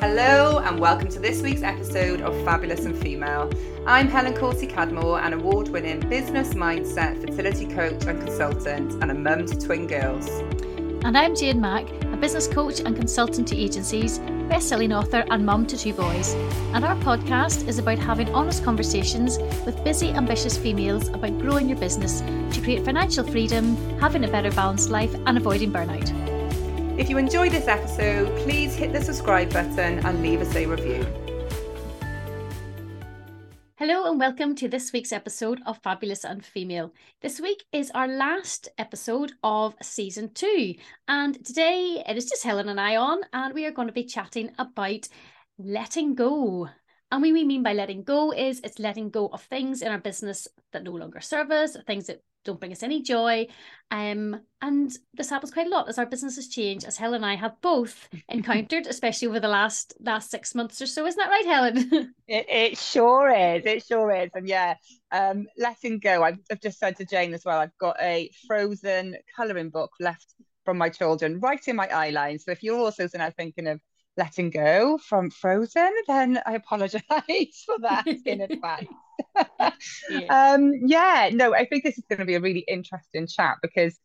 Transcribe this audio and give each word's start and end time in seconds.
Hello, 0.00 0.60
and 0.60 0.80
welcome 0.80 1.08
to 1.08 1.18
this 1.18 1.42
week's 1.42 1.62
episode 1.62 2.22
of 2.22 2.34
Fabulous 2.42 2.86
and 2.86 2.96
Female. 2.96 3.52
I'm 3.84 4.08
Helen 4.08 4.32
Corsi 4.32 4.66
Cadmore, 4.66 5.20
an 5.22 5.34
award 5.34 5.68
winning 5.68 6.00
business 6.08 6.54
mindset, 6.54 7.20
fertility 7.20 7.66
coach 7.66 8.06
and 8.06 8.18
consultant, 8.18 8.92
and 9.02 9.10
a 9.10 9.14
mum 9.14 9.44
to 9.44 9.60
twin 9.60 9.86
girls. 9.86 10.26
And 11.04 11.18
I'm 11.18 11.36
Jane 11.36 11.60
Mack, 11.60 11.86
a 12.04 12.16
business 12.16 12.48
coach 12.48 12.80
and 12.80 12.96
consultant 12.96 13.46
to 13.48 13.56
agencies, 13.58 14.18
best 14.48 14.70
selling 14.70 14.90
author, 14.94 15.22
and 15.30 15.44
mum 15.44 15.66
to 15.66 15.76
two 15.76 15.92
boys. 15.92 16.32
And 16.72 16.82
our 16.82 16.96
podcast 16.96 17.68
is 17.68 17.78
about 17.78 17.98
having 17.98 18.34
honest 18.34 18.64
conversations 18.64 19.38
with 19.66 19.84
busy, 19.84 20.08
ambitious 20.12 20.56
females 20.56 21.08
about 21.08 21.38
growing 21.40 21.68
your 21.68 21.78
business 21.78 22.22
to 22.54 22.62
create 22.62 22.86
financial 22.86 23.22
freedom, 23.22 23.76
having 23.98 24.24
a 24.24 24.28
better 24.28 24.50
balanced 24.50 24.88
life, 24.88 25.14
and 25.26 25.36
avoiding 25.36 25.70
burnout. 25.70 26.29
If 27.00 27.08
you 27.08 27.16
enjoyed 27.16 27.52
this 27.52 27.66
episode, 27.66 28.28
please 28.40 28.74
hit 28.74 28.92
the 28.92 29.02
subscribe 29.02 29.50
button 29.50 30.04
and 30.04 30.20
leave 30.20 30.42
us 30.42 30.54
a 30.54 30.66
review. 30.66 31.02
Hello 33.76 34.10
and 34.10 34.20
welcome 34.20 34.54
to 34.56 34.68
this 34.68 34.92
week's 34.92 35.10
episode 35.10 35.62
of 35.64 35.78
Fabulous 35.78 36.24
and 36.24 36.44
Female. 36.44 36.92
This 37.22 37.40
week 37.40 37.64
is 37.72 37.90
our 37.92 38.06
last 38.06 38.68
episode 38.76 39.32
of 39.42 39.76
season 39.80 40.34
two, 40.34 40.74
and 41.08 41.42
today 41.42 42.04
it 42.06 42.18
is 42.18 42.28
just 42.28 42.44
Helen 42.44 42.68
and 42.68 42.78
I 42.78 42.96
on, 42.96 43.22
and 43.32 43.54
we 43.54 43.64
are 43.64 43.72
going 43.72 43.88
to 43.88 43.94
be 43.94 44.04
chatting 44.04 44.50
about 44.58 45.08
letting 45.58 46.14
go. 46.14 46.68
And 47.10 47.22
what 47.22 47.32
we 47.32 47.44
mean 47.44 47.62
by 47.62 47.72
letting 47.72 48.02
go 48.02 48.30
is 48.30 48.60
it's 48.62 48.78
letting 48.78 49.08
go 49.08 49.28
of 49.28 49.40
things 49.40 49.80
in 49.80 49.90
our 49.90 49.98
business 49.98 50.46
that 50.72 50.84
no 50.84 50.92
longer 50.92 51.20
serve 51.20 51.50
us, 51.50 51.78
things 51.86 52.08
that 52.08 52.20
don't 52.44 52.60
bring 52.60 52.72
us 52.72 52.82
any 52.82 53.02
joy. 53.02 53.46
Um, 53.90 54.40
and 54.62 54.90
this 55.14 55.30
happens 55.30 55.52
quite 55.52 55.66
a 55.66 55.70
lot 55.70 55.88
as 55.88 55.98
our 55.98 56.06
businesses 56.06 56.48
change, 56.48 56.84
as 56.84 56.96
Helen 56.96 57.16
and 57.16 57.26
I 57.26 57.34
have 57.34 57.60
both 57.60 58.08
encountered, 58.28 58.86
especially 58.86 59.28
over 59.28 59.40
the 59.40 59.48
last 59.48 59.94
last 60.00 60.30
six 60.30 60.54
months 60.54 60.80
or 60.80 60.86
so. 60.86 61.06
Isn't 61.06 61.18
that 61.18 61.30
right, 61.30 61.46
Helen? 61.46 62.14
it, 62.28 62.46
it 62.48 62.78
sure 62.78 63.30
is. 63.30 63.66
It 63.66 63.84
sure 63.84 64.10
is. 64.12 64.30
And 64.34 64.48
yeah, 64.48 64.74
um, 65.12 65.46
letting 65.58 65.98
go. 65.98 66.22
I've, 66.22 66.38
I've 66.50 66.60
just 66.60 66.78
said 66.78 66.96
to 66.96 67.04
Jane 67.04 67.34
as 67.34 67.44
well, 67.44 67.58
I've 67.58 67.76
got 67.78 67.96
a 68.00 68.30
frozen 68.46 69.16
colouring 69.36 69.70
book 69.70 69.90
left 70.00 70.34
from 70.64 70.78
my 70.78 70.88
children 70.88 71.40
right 71.40 71.66
in 71.66 71.76
my 71.76 71.88
eye 71.88 72.10
line. 72.10 72.38
So 72.38 72.52
if 72.52 72.62
you're 72.62 72.78
also 72.78 73.08
now 73.14 73.30
thinking 73.30 73.66
of 73.66 73.80
letting 74.16 74.50
go 74.50 74.98
from 74.98 75.30
Frozen, 75.30 75.92
then 76.06 76.40
I 76.46 76.54
apologize 76.54 77.02
for 77.66 77.78
that 77.80 78.06
in 78.06 78.42
advance. 78.42 78.88
Yeah. 79.58 79.70
Um, 80.28 80.72
yeah, 80.86 81.30
no, 81.32 81.54
I 81.54 81.66
think 81.66 81.84
this 81.84 81.98
is 81.98 82.04
going 82.08 82.20
to 82.20 82.24
be 82.24 82.34
a 82.34 82.40
really 82.40 82.64
interesting 82.68 83.26
chat 83.26 83.56
because 83.62 83.98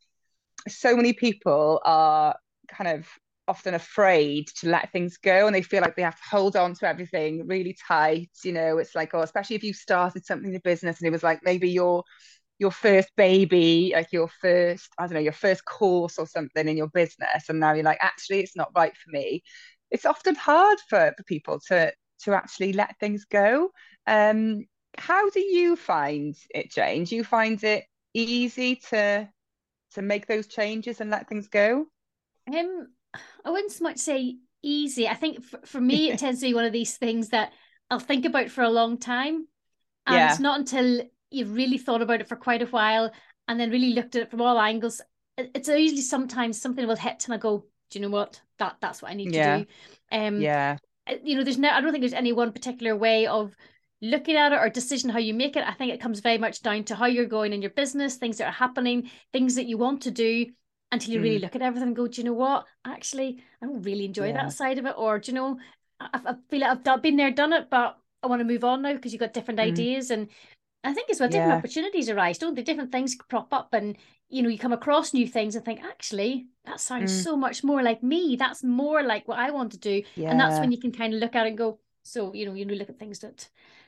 so 0.67 0.95
many 0.95 1.14
people 1.14 1.81
are 1.86 2.36
kind 2.67 2.89
of 2.89 3.08
often 3.47 3.75
afraid 3.75 4.47
to 4.47 4.69
let 4.69 4.91
things 4.91 5.17
go 5.17 5.45
and 5.45 5.56
they 5.56 5.61
feel 5.61 5.81
like 5.81 5.95
they 5.95 6.02
have 6.02 6.16
to 6.16 6.30
hold 6.30 6.56
on 6.56 6.73
to 6.73 6.88
everything 6.88 7.45
really 7.45 7.78
tight 7.88 8.31
you 8.44 8.52
know 8.52 8.80
it's 8.80 8.95
like 8.95 9.13
oh 9.13 9.22
especially 9.22 9.56
if 9.56 9.63
you 9.63 9.72
started 9.72 10.25
something 10.25 10.52
in 10.52 10.59
business 10.63 11.00
and 11.00 11.08
it 11.08 11.11
was 11.11 11.22
like 11.22 11.39
maybe 11.44 11.69
your 11.69 12.03
your 12.58 12.72
first 12.72 13.09
baby 13.16 13.91
like 13.94 14.11
your 14.11 14.28
first 14.41 14.89
i 14.97 15.03
don't 15.06 15.13
know 15.13 15.19
your 15.19 15.31
first 15.31 15.63
course 15.63 16.17
or 16.17 16.25
something 16.25 16.67
in 16.67 16.75
your 16.75 16.88
business 16.88 17.47
and 17.47 17.59
now 17.59 17.72
you're 17.72 17.83
like 17.83 18.00
actually 18.02 18.39
it's 18.39 18.56
not 18.56 18.72
right 18.75 18.97
for 18.97 19.11
me 19.11 19.44
it's 19.91 20.06
often 20.08 20.33
hard 20.33 20.80
for, 20.89 21.13
for 21.16 21.23
people 21.23 21.59
to 21.67 21.94
to 22.23 22.33
actually 22.33 22.73
let 22.73 22.97
things 23.00 23.25
go. 23.25 23.69
Um, 24.08 24.66
how 24.97 25.29
do 25.29 25.39
you 25.39 25.75
find 25.75 26.35
it, 26.53 26.71
Jane? 26.71 27.03
Do 27.03 27.15
you 27.15 27.23
find 27.23 27.63
it 27.63 27.85
easy 28.13 28.77
to 28.89 29.29
to 29.93 30.01
make 30.01 30.27
those 30.27 30.47
changes 30.47 31.01
and 31.01 31.09
let 31.09 31.27
things 31.27 31.47
go? 31.47 31.85
Um, 32.53 32.88
I 33.43 33.49
wouldn't 33.49 33.71
so 33.71 33.83
much 33.83 33.97
say 33.97 34.38
easy. 34.61 35.07
I 35.07 35.13
think 35.13 35.43
for, 35.43 35.59
for 35.66 35.81
me, 35.81 36.11
it 36.11 36.19
tends 36.19 36.39
to 36.41 36.47
be 36.47 36.53
one 36.53 36.66
of 36.66 36.73
these 36.73 36.97
things 36.97 37.29
that 37.29 37.51
I'll 37.89 37.99
think 37.99 38.25
about 38.25 38.49
for 38.49 38.63
a 38.63 38.69
long 38.69 38.97
time, 38.97 39.47
and 40.05 40.16
yeah. 40.16 40.31
it's 40.31 40.39
not 40.39 40.59
until 40.59 41.01
you've 41.31 41.53
really 41.53 41.77
thought 41.77 42.01
about 42.01 42.21
it 42.21 42.27
for 42.27 42.35
quite 42.35 42.61
a 42.61 42.67
while 42.67 43.12
and 43.47 43.59
then 43.59 43.72
really 43.72 43.94
looked 43.94 44.16
at 44.16 44.23
it 44.23 44.31
from 44.31 44.41
all 44.41 44.59
angles. 44.59 45.01
It's 45.38 45.67
usually 45.67 46.01
sometimes 46.01 46.62
something 46.62 46.88
will 46.88 46.95
hit 46.95 47.25
and 47.25 47.33
I 47.33 47.38
go, 47.38 47.66
do 47.89 48.00
you 48.00 48.06
know 48.06 48.12
what 48.12 48.41
that 48.59 48.77
that's 48.81 49.01
what 49.01 49.12
I 49.12 49.16
need 49.16 49.33
yeah. 49.33 49.57
to 49.57 49.63
do 49.63 49.69
um 50.12 50.41
yeah 50.41 50.77
uh, 51.07 51.16
you 51.23 51.35
know 51.35 51.44
there's 51.44 51.57
no 51.57 51.69
I 51.69 51.81
don't 51.81 51.91
think 51.91 52.01
there's 52.01 52.13
any 52.13 52.33
one 52.33 52.51
particular 52.51 52.95
way 52.95 53.27
of 53.27 53.56
looking 54.01 54.35
at 54.35 54.51
it 54.51 54.59
or 54.59 54.69
decision 54.69 55.09
how 55.09 55.19
you 55.19 55.33
make 55.33 55.56
it 55.56 55.63
I 55.67 55.73
think 55.73 55.94
it 55.94 56.01
comes 56.01 56.19
very 56.19 56.38
much 56.38 56.61
down 56.61 56.83
to 56.85 56.95
how 56.95 57.06
you're 57.06 57.25
going 57.25 57.53
in 57.53 57.61
your 57.61 57.72
business 57.72 58.16
things 58.16 58.38
that 58.38 58.47
are 58.47 58.51
happening 58.51 59.09
things 59.31 59.56
that 59.56 59.66
you 59.66 59.78
want 59.78 60.01
to 60.03 60.11
do 60.11 60.47
until 60.91 61.13
you 61.13 61.19
mm. 61.19 61.23
really 61.23 61.39
look 61.39 61.56
at 61.56 61.61
everything 61.61 61.88
and 61.88 61.95
go 61.95 62.07
do 62.07 62.22
you 62.22 62.25
know 62.25 62.33
what 62.33 62.66
actually 62.85 63.41
I 63.61 63.66
don't 63.66 63.83
really 63.83 64.06
enjoy 64.06 64.28
yeah. 64.28 64.44
that 64.44 64.53
side 64.53 64.78
of 64.78 64.85
it 64.85 64.95
or 64.97 65.19
do 65.19 65.31
you 65.31 65.35
know 65.35 65.59
I, 66.00 66.19
I 66.25 66.35
feel 66.50 66.61
like 66.61 66.88
I've 66.88 67.01
been 67.01 67.16
there 67.16 67.31
done 67.31 67.53
it 67.53 67.69
but 67.69 67.97
I 68.22 68.28
want 68.28 68.41
to 68.41 68.45
move 68.45 68.63
on 68.63 68.81
now 68.81 68.94
because 68.94 69.13
you've 69.13 69.22
got 69.22 69.33
different 69.33 69.59
mm. 69.59 69.63
ideas 69.63 70.12
and 70.12 70.27
I 70.83 70.94
think 70.94 71.09
as 71.09 71.19
well 71.19 71.29
different 71.29 71.51
yeah. 71.51 71.57
opportunities 71.57 72.09
arise 72.09 72.38
don't 72.38 72.53
they 72.53 72.63
different 72.63 72.91
things 72.91 73.16
crop 73.16 73.53
up 73.53 73.73
and 73.73 73.97
you 74.29 74.44
know 74.44 74.50
you 74.50 74.59
come 74.59 74.73
across 74.73 75.13
new 75.13 75.27
things 75.27 75.56
and 75.56 75.63
think 75.63 75.83
actually 75.83 76.47
that 76.66 76.79
sounds 76.79 77.12
mm. 77.12 77.23
so 77.23 77.35
much 77.35 77.63
more 77.63 77.81
like 77.81 78.03
me 78.03 78.35
that's 78.35 78.63
more 78.63 79.03
like 79.03 79.27
what 79.27 79.38
i 79.38 79.51
want 79.51 79.72
to 79.72 79.77
do 79.77 80.01
yeah. 80.16 80.29
and 80.29 80.39
that's 80.39 80.59
when 80.59 80.72
you 80.72 80.79
can 80.79 80.91
kind 80.91 81.13
of 81.13 81.19
look 81.19 81.35
at 81.35 81.45
it 81.45 81.50
and 81.50 81.57
go 81.57 81.79
so 82.03 82.33
you 82.33 82.45
know 82.45 82.53
you 82.53 82.66
look 82.66 82.89
at 82.89 83.00
things 83.00 83.19
that 83.19 83.47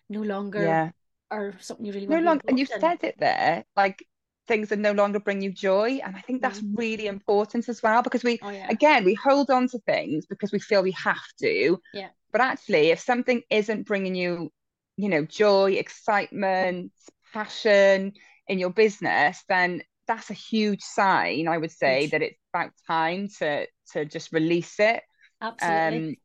no 0.10 0.22
longer 0.22 0.64
yeah. 0.64 0.90
are 1.32 1.54
something 1.60 1.86
you 1.86 1.94
really 1.94 2.08
want. 2.08 2.24
no 2.24 2.30
longer 2.30 2.44
and 2.48 2.60
you 2.60 2.66
said 2.66 3.00
it 3.04 3.16
there 3.20 3.64
like 3.76 4.06
things 4.48 4.70
that 4.70 4.80
no 4.80 4.94
longer 4.94 5.20
bring 5.20 5.42
you 5.42 5.52
joy 5.52 6.00
and 6.04 6.16
i 6.16 6.22
think 6.22 6.42
that's 6.42 6.62
mm. 6.62 6.78
really 6.78 7.08
important 7.08 7.68
as 7.68 7.84
well 7.84 8.02
because 8.02 8.24
we 8.24 8.40
oh, 8.42 8.50
yeah. 8.50 8.68
again 8.70 9.04
we 9.04 9.14
hold 9.14 9.50
on 9.50 9.68
to 9.68 9.78
things 9.80 10.26
because 10.26 10.52
we 10.52 10.60
feel 10.60 10.82
we 10.82 10.92
have 10.92 11.18
to 11.38 11.78
yeah 11.94 12.08
but 12.32 12.40
actually 12.40 12.92
if 12.92 13.00
something 13.00 13.42
isn't 13.50 13.86
bringing 13.86 14.16
you 14.16 14.50
you 14.96 15.10
know 15.10 15.26
joy 15.26 15.74
excitement 15.74 16.92
passion 17.34 18.14
in 18.48 18.58
your 18.58 18.70
business 18.70 19.44
then 19.50 19.82
that's 20.08 20.30
a 20.30 20.34
huge 20.34 20.82
sign, 20.82 21.48
I 21.48 21.58
would 21.58 21.72
say, 21.72 22.08
that 22.08 22.22
it's 22.22 22.40
about 22.54 22.72
time 22.88 23.28
to 23.40 23.68
to 23.94 24.06
just 24.06 24.32
release 24.32 24.80
it. 24.80 25.04
Absolutely. 25.42 26.10
Um, 26.10 26.16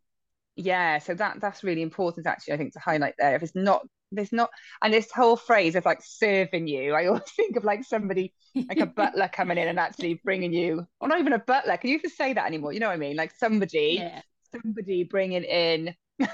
yeah, 0.56 0.98
so 0.98 1.14
that 1.14 1.40
that's 1.40 1.64
really 1.64 1.82
important 1.82 2.26
actually, 2.26 2.54
I 2.54 2.56
think, 2.58 2.72
to 2.74 2.78
highlight 2.78 3.14
there. 3.18 3.34
If 3.34 3.42
it's 3.42 3.54
not 3.54 3.86
there's 4.14 4.32
not 4.32 4.50
and 4.82 4.92
this 4.92 5.10
whole 5.10 5.36
phrase 5.36 5.74
of 5.74 5.84
like 5.86 6.00
serving 6.02 6.66
you, 6.66 6.94
I 6.94 7.06
always 7.06 7.30
think 7.36 7.56
of 7.56 7.64
like 7.64 7.84
somebody 7.84 8.34
like 8.54 8.78
a 8.78 8.86
butler 8.86 9.28
coming 9.32 9.58
in 9.58 9.68
and 9.68 9.78
actually 9.78 10.20
bringing 10.24 10.52
you 10.52 10.86
or 11.00 11.08
not 11.08 11.20
even 11.20 11.32
a 11.32 11.38
butler, 11.38 11.76
can 11.76 11.90
you 11.90 11.96
even 11.96 12.10
say 12.10 12.32
that 12.34 12.46
anymore? 12.46 12.72
You 12.72 12.80
know 12.80 12.88
what 12.88 12.94
I 12.94 12.98
mean? 12.98 13.16
Like 13.16 13.34
somebody 13.36 13.96
yeah. 13.98 14.20
somebody 14.52 15.04
bringing 15.04 15.44
in 15.44 15.94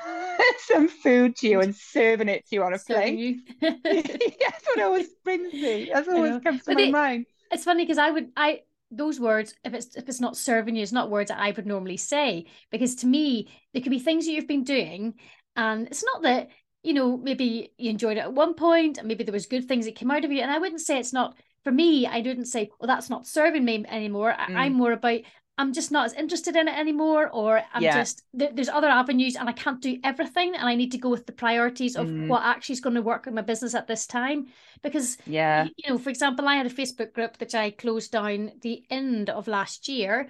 some 0.67 0.89
food 0.89 1.37
to 1.37 1.49
you 1.49 1.61
and 1.61 1.75
serving 1.75 2.29
it 2.29 2.47
to 2.49 2.57
you 2.57 2.63
on 2.65 2.75
a 2.75 2.79
plate. 2.79 3.39
that's 3.61 4.67
what 4.67 4.81
always 4.81 5.09
brings 5.25 5.53
me. 5.53 5.91
That's 5.93 6.09
always 6.09 6.41
comes 6.41 6.65
to 6.65 6.71
but 6.71 6.75
my 6.75 6.83
it, 6.83 6.93
mind 6.93 7.27
it's 7.51 7.65
funny 7.65 7.85
because 7.85 7.99
I 7.99 8.11
would 8.11 8.31
I 8.37 8.61
those 8.91 9.21
words 9.21 9.55
if 9.65 9.75
it's 9.75 9.97
if 9.97 10.09
it's 10.09 10.21
not 10.21 10.37
serving 10.37 10.77
you, 10.77 10.83
it's 10.83 10.93
not 10.93 11.11
words 11.11 11.29
that 11.29 11.41
I 11.41 11.51
would 11.51 11.67
normally 11.67 11.97
say 11.97 12.47
because 12.71 12.97
to 12.97 13.07
me 13.07 13.49
there 13.73 13.83
could 13.83 13.91
be 13.91 13.99
things 13.99 14.27
that 14.27 14.33
you've 14.33 14.49
been 14.49 14.65
doing, 14.65 15.15
and 15.57 15.87
it's 15.87 16.05
not 16.05 16.23
that 16.23 16.49
you 16.83 16.95
know 16.95 17.17
maybe 17.17 17.73
you 17.77 17.91
enjoyed 17.91 18.17
it 18.17 18.21
at 18.21 18.33
one 18.33 18.55
point 18.55 18.99
and 18.99 19.09
maybe 19.09 19.25
there 19.25 19.33
was 19.33 19.47
good 19.47 19.67
things 19.67 19.85
that 19.85 19.97
came 19.97 20.11
out 20.11 20.25
of 20.25 20.33
you, 20.33 20.41
and 20.41 20.51
I 20.51 20.59
wouldn't 20.59 20.81
say 20.81 20.99
it's 20.99 21.13
not 21.13 21.37
for 21.65 21.73
me. 21.73 22.07
I 22.07 22.19
wouldn't 22.19 22.49
say 22.49 22.71
well 22.79 22.87
that's 22.87 23.11
not 23.11 23.27
serving 23.27 23.65
me 23.65 23.85
anymore. 23.89 24.33
Mm. 24.33 24.57
I'm 24.57 24.73
more 24.75 24.93
about 24.93 25.21
I'm 25.59 25.73
just 25.73 25.91
not 25.91 26.07
as 26.07 26.13
interested 26.13 26.55
in 26.55 26.69
it 26.69 26.79
anymore, 26.79 27.29
or 27.29 27.61
I'm 27.75 27.83
yeah. 27.83 27.97
just 27.97 28.23
there's 28.33 28.69
other 28.69 28.87
avenues, 28.87 29.35
and 29.35 29.49
I 29.49 29.53
can't 29.53 29.83
do 29.83 29.99
everything, 30.05 30.55
and 30.55 30.69
I 30.69 30.77
need 30.77 30.93
to 30.93 30.99
go 30.99 31.09
with 31.11 31.27
the 31.27 31.33
priorities 31.33 31.97
of 31.97 32.07
mm. 32.07 32.29
what 32.29 32.45
actually 32.45 32.75
is 32.75 32.81
going 32.81 32.95
to 32.95 33.03
work 33.03 33.27
in 33.27 33.35
my 33.35 33.43
business 33.43 33.75
at 33.75 33.89
this 33.89 34.07
time. 34.07 34.47
Because 34.83 35.19
yeah, 35.27 35.67
you 35.77 35.91
know, 35.91 35.99
for 35.99 36.11
example, 36.11 36.47
I 36.47 36.55
had 36.55 36.67
a 36.67 36.71
Facebook 36.71 37.13
group 37.13 37.39
that 37.39 37.57
I 37.57 37.73
closed 37.73 38.13
down 38.13 38.53
the 38.63 38.85
end 38.89 39.31
of 39.31 39.49
last 39.49 39.89
year, 39.89 40.29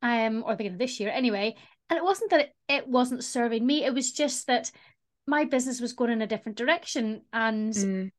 um, 0.00 0.44
or 0.46 0.52
the 0.52 0.58
beginning 0.58 0.74
of 0.74 0.78
this 0.78 1.00
year, 1.00 1.10
anyway. 1.10 1.56
And 1.90 1.96
it 1.96 2.04
wasn't 2.04 2.30
that 2.30 2.40
it, 2.40 2.54
it 2.68 2.88
wasn't 2.88 3.24
serving 3.24 3.66
me; 3.66 3.84
it 3.84 3.92
was 3.92 4.12
just 4.12 4.46
that 4.46 4.70
my 5.26 5.44
business 5.44 5.80
was 5.80 5.92
going 5.92 6.12
in 6.12 6.22
a 6.22 6.26
different 6.28 6.56
direction, 6.56 7.22
and 7.32 7.72
mm. 7.72 8.12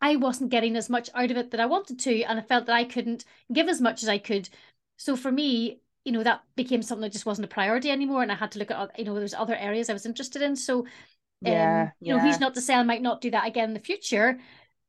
I 0.00 0.16
wasn't 0.16 0.50
getting 0.50 0.74
as 0.76 0.88
much 0.88 1.10
out 1.14 1.30
of 1.30 1.36
it 1.36 1.50
that 1.50 1.60
I 1.60 1.66
wanted 1.66 1.98
to, 2.00 2.22
and 2.22 2.38
I 2.38 2.42
felt 2.42 2.64
that 2.64 2.76
I 2.76 2.84
couldn't 2.84 3.26
give 3.52 3.68
as 3.68 3.82
much 3.82 4.02
as 4.02 4.08
I 4.08 4.16
could. 4.16 4.48
So 4.96 5.14
for 5.14 5.30
me, 5.30 5.80
you 6.08 6.12
know 6.12 6.22
that 6.22 6.40
became 6.56 6.80
something 6.80 7.02
that 7.02 7.12
just 7.12 7.26
wasn't 7.26 7.44
a 7.44 7.48
priority 7.48 7.90
anymore 7.90 8.22
and 8.22 8.32
i 8.32 8.34
had 8.34 8.50
to 8.50 8.58
look 8.58 8.70
at 8.70 8.98
you 8.98 9.04
know 9.04 9.14
there's 9.14 9.34
other 9.34 9.54
areas 9.54 9.90
i 9.90 9.92
was 9.92 10.06
interested 10.06 10.40
in. 10.40 10.56
So 10.56 10.80
um, 10.80 10.86
yeah, 11.52 11.90
you 12.00 12.14
know 12.14 12.18
who's 12.18 12.40
not 12.40 12.54
to 12.54 12.62
say 12.62 12.74
i 12.74 12.82
might 12.82 13.02
not 13.02 13.20
do 13.20 13.30
that 13.30 13.46
again 13.46 13.68
in 13.68 13.74
the 13.74 13.80
future 13.80 14.38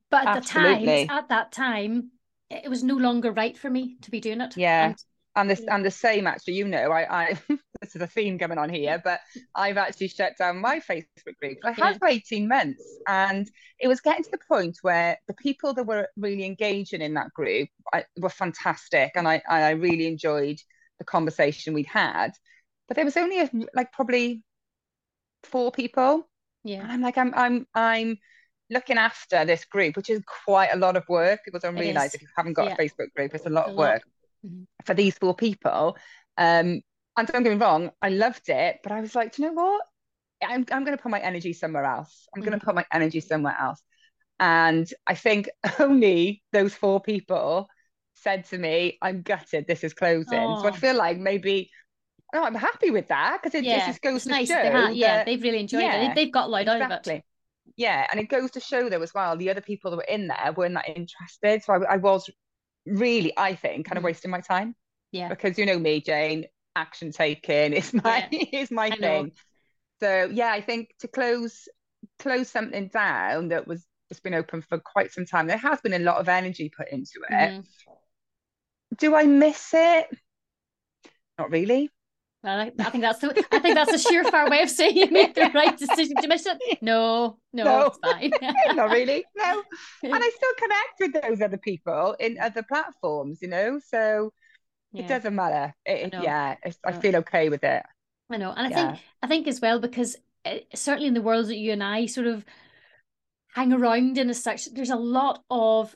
but 0.10 0.26
at 0.26 0.38
Absolutely. 0.38 0.86
the 0.86 1.06
time 1.08 1.18
at 1.18 1.28
that 1.28 1.52
time 1.52 2.12
it 2.50 2.70
was 2.70 2.84
no 2.86 2.96
longer 2.96 3.34
right 3.34 3.58
for 3.58 3.70
me 3.70 3.98
to 4.02 4.10
be 4.10 4.20
doing 4.20 4.42
it. 4.42 4.58
Yeah. 4.58 4.88
And, 4.88 4.96
and 5.36 5.50
this 5.50 5.62
and 5.68 5.86
the 5.86 5.92
same 5.92 6.26
actually 6.26 6.56
you 6.56 6.68
know 6.68 6.92
i 6.92 7.22
i 7.22 7.40
this 7.82 7.96
is 7.96 8.02
a 8.02 8.08
theme 8.08 8.40
coming 8.40 8.58
on 8.58 8.68
here 8.68 9.00
but 9.04 9.20
i've 9.56 9.78
actually 9.78 10.08
shut 10.08 10.34
down 10.40 10.60
my 10.60 10.80
facebook 10.80 11.36
group. 11.40 11.58
I 11.64 11.72
had 11.72 12.00
for 12.00 12.08
18 12.08 12.48
months 12.48 12.84
and 13.08 13.50
it 13.80 13.88
was 13.88 14.02
getting 14.02 14.24
to 14.24 14.32
the 14.32 14.40
point 14.48 14.80
where 14.82 15.18
the 15.28 15.36
people 15.36 15.74
that 15.76 15.84
were 15.84 16.08
really 16.18 16.46
engaging 16.46 17.02
in 17.02 17.14
that 17.14 17.32
group 17.34 17.70
I, 17.94 18.06
were 18.18 18.30
fantastic 18.30 19.12
and 19.16 19.28
i 19.28 19.42
i 19.48 19.70
really 19.72 20.08
enjoyed 20.08 20.60
the 21.00 21.06
conversation 21.06 21.74
we'd 21.74 21.88
had. 21.88 22.32
But 22.88 22.96
there 22.96 23.06
was 23.06 23.18
only 23.18 23.42
a, 23.42 23.50
like 23.76 23.92
probably 23.92 24.44
four 25.44 25.72
people. 25.72 26.28
Yeah. 26.64 26.82
And 26.84 26.92
I'm 26.92 27.02
like, 27.02 27.18
I'm 27.18 27.34
I'm 27.36 27.68
I'm 27.74 28.18
looking 28.70 28.98
after 28.98 29.46
this 29.46 29.66
group, 29.66 29.96
which 29.98 30.10
is 30.10 30.22
quite 30.46 30.70
a 30.74 30.78
lot 30.78 30.96
of 30.98 31.04
work. 31.10 31.44
People 31.44 31.60
don't 31.60 31.78
It 31.78 31.82
realize 31.82 32.14
is. 32.14 32.16
if 32.16 32.22
you 32.22 32.28
haven't 32.36 32.54
got 32.54 32.68
Yeah. 32.68 32.74
a 32.74 32.78
Facebook 32.82 33.14
group, 33.16 33.34
it's 33.34 33.46
a 33.46 33.50
lot 33.50 33.66
It's 33.66 33.70
a 33.70 33.72
of 33.72 33.78
lot. 33.78 33.78
work 33.78 34.04
Mhm. 34.46 34.68
for 34.86 34.94
these 34.94 35.18
four 35.18 35.36
people. 35.36 35.98
Um, 36.38 36.82
and 37.18 37.28
don't 37.28 37.44
get 37.44 37.52
me 37.52 37.58
wrong, 37.58 37.92
I 38.02 38.10
loved 38.10 38.50
it, 38.50 38.80
but 38.84 38.92
I 38.94 39.02
was 39.02 39.16
like, 39.16 39.34
do 39.36 39.42
you 39.42 39.50
know 39.50 39.54
what? 39.62 39.86
I'm 40.42 40.66
I'm 40.72 40.86
going 40.86 40.98
to 40.98 41.02
put 41.04 41.12
my 41.12 41.20
energy 41.20 41.54
somewhere 41.54 41.86
else. 41.86 42.28
I'm 42.36 42.42
going 42.44 42.58
to 42.60 42.66
put 42.66 42.76
my 42.76 42.86
energy 42.94 43.20
somewhere 43.22 43.58
else. 43.60 43.82
And 44.40 44.92
I 45.08 45.16
think 45.16 45.50
only 45.80 46.44
those 46.54 46.74
four 46.76 47.02
people 47.02 47.70
said 48.24 48.46
to 48.46 48.58
me, 48.58 48.98
I'm 49.02 49.22
gutted 49.22 49.68
this 49.68 49.84
is 49.84 49.94
closing. 49.94 50.56
So 50.58 50.68
I 50.68 50.72
Oh. 50.72 50.74
feel 50.74 50.96
like 50.96 51.18
maybe, 51.18 51.72
no, 52.34 52.44
I'm 52.44 52.56
happy 52.56 52.92
with 52.92 53.10
that 53.10 53.40
because 53.44 53.56
it, 53.56 53.72
it 53.72 53.86
just 53.86 54.02
goes 54.02 54.24
It's 54.24 54.28
to 54.28 54.34
nice 54.34 54.48
show 54.48 54.56
they 54.62 54.70
have, 54.70 54.96
yeah, 54.96 55.20
that, 55.20 55.26
they've 55.26 55.42
really 55.42 55.60
enjoyed 55.60 55.94
it. 55.94 56.00
yeah, 56.00 56.14
They, 56.14 56.26
they've 56.26 56.32
got 56.34 56.50
out 56.78 56.92
of 56.92 57.08
it. 57.08 57.08
exactly. 57.08 57.24
Yeah, 57.78 58.08
and 58.12 58.20
it 58.20 58.30
goes 58.30 58.52
to 58.52 58.60
show 58.60 58.90
though 58.90 59.02
as 59.02 59.14
well, 59.14 59.38
the 59.38 59.50
other 59.50 59.62
people 59.62 59.92
that 59.92 59.98
were 59.98 60.04
in 60.04 60.28
there 60.28 60.54
weren't 60.56 60.76
that 60.76 60.90
interested. 60.90 61.64
So 61.64 61.74
I, 61.74 61.94
I 61.96 61.98
was 61.98 62.30
really, 62.86 63.34
I 63.38 63.56
think, 63.56 63.88
kind 63.88 63.98
of 63.98 64.04
Mhm. 64.04 64.06
wasting 64.06 64.32
my 64.32 64.42
time 64.42 64.76
Yeah. 65.12 65.30
because 65.30 65.58
you 65.60 65.66
know 65.66 65.80
me, 65.80 66.02
Jane, 66.02 66.46
action 66.76 67.12
taking 67.12 67.74
is 67.74 67.94
my 67.94 68.26
is 68.32 68.72
my 68.72 68.92
I 68.92 68.98
know. 68.98 69.26
thing. 69.26 69.34
So 70.02 70.30
yeah, 70.34 70.52
I 70.52 70.62
think 70.62 70.90
to 71.00 71.08
close 71.08 71.68
close 72.20 72.50
something 72.50 72.90
down 72.90 73.50
that 73.50 73.68
was 73.68 73.86
just 74.10 74.24
been 74.24 74.34
open 74.34 74.62
for 74.62 74.80
quite 74.80 75.12
some 75.12 75.26
time, 75.26 75.48
there 75.48 75.58
has 75.58 75.82
been 75.82 75.94
a 75.94 76.00
lot 76.00 76.18
of 76.18 76.30
energy 76.30 76.72
put 76.76 76.90
into 76.92 77.20
it. 77.30 77.52
Mhm. 77.52 77.66
Do 78.98 79.16
I 79.16 79.24
miss 79.26 79.74
it? 79.74 80.08
Not 81.38 81.52
really. 81.52 81.90
Well, 82.44 82.58
I, 82.60 82.72
I 82.80 82.90
think 82.90 83.02
that's 83.02 83.20
the 83.20 83.46
I 83.52 83.60
think 83.60 83.76
that's 83.76 83.92
a 83.92 83.98
surefire 83.98 84.50
way 84.50 84.62
of 84.62 84.70
saying 84.70 84.96
you 84.98 85.10
made 85.12 85.36
the 85.36 85.52
right 85.54 85.76
decision 85.78 86.18
to 86.20 86.28
miss 86.28 86.46
it. 86.46 86.58
No, 86.82 87.38
no, 87.52 87.66
No. 87.66 87.88
it's 87.88 87.98
fine. 87.98 88.34
Not 88.76 88.90
really. 88.92 89.26
No. 89.36 89.64
And 90.04 90.14
I 90.14 90.32
still 90.36 90.54
connect 90.58 91.00
with 91.00 91.22
those 91.22 91.42
other 91.42 91.58
people 91.58 92.16
in 92.20 92.40
other 92.40 92.64
platforms, 92.64 93.42
you 93.42 93.50
know. 93.50 93.80
So 93.86 94.32
Yeah. 94.94 95.02
it 95.02 95.08
doesn't 95.08 95.36
matter. 95.36 95.76
It, 95.86 96.14
know. 96.14 96.22
yeah, 96.24 96.56
it's, 96.64 96.80
I 96.86 96.92
No. 96.92 97.00
feel 97.00 97.16
okay 97.18 97.50
with 97.50 97.64
it. 97.64 97.84
I 98.30 98.38
know, 98.38 98.52
and 98.52 98.66
I 98.68 98.70
Yeah. 98.70 98.92
think 98.92 99.00
I 99.22 99.28
think 99.28 99.48
as 99.48 99.60
well 99.60 99.80
because 99.80 100.16
uh, 100.46 100.60
certainly 100.76 101.08
in 101.08 101.14
the 101.16 101.22
world 101.22 101.48
that 101.48 101.58
you 101.58 101.72
and 101.74 101.84
I 101.84 102.06
sort 102.06 102.28
of 102.28 102.46
hang 103.54 103.74
around 103.74 104.18
in 104.18 104.30
as 104.30 104.42
such, 104.42 104.66
there's 104.74 104.90
a 104.90 104.96
lot 104.96 105.44
of 105.50 105.96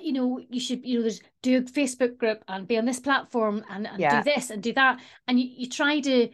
you 0.00 0.12
know 0.12 0.40
you 0.48 0.60
should 0.60 0.84
you 0.84 0.96
know 0.96 1.02
there's 1.02 1.20
do 1.42 1.58
a 1.58 1.62
Facebook 1.62 2.16
group 2.16 2.42
and 2.48 2.66
be 2.68 2.78
on 2.78 2.84
this 2.84 3.00
platform 3.00 3.64
and, 3.70 3.86
and 3.86 4.00
Yeah. 4.00 4.22
do 4.22 4.30
this 4.30 4.50
and 4.50 4.62
do 4.62 4.72
that 4.74 5.00
and 5.26 5.38
you, 5.40 5.46
you 5.56 5.68
try 5.68 6.00
to 6.00 6.28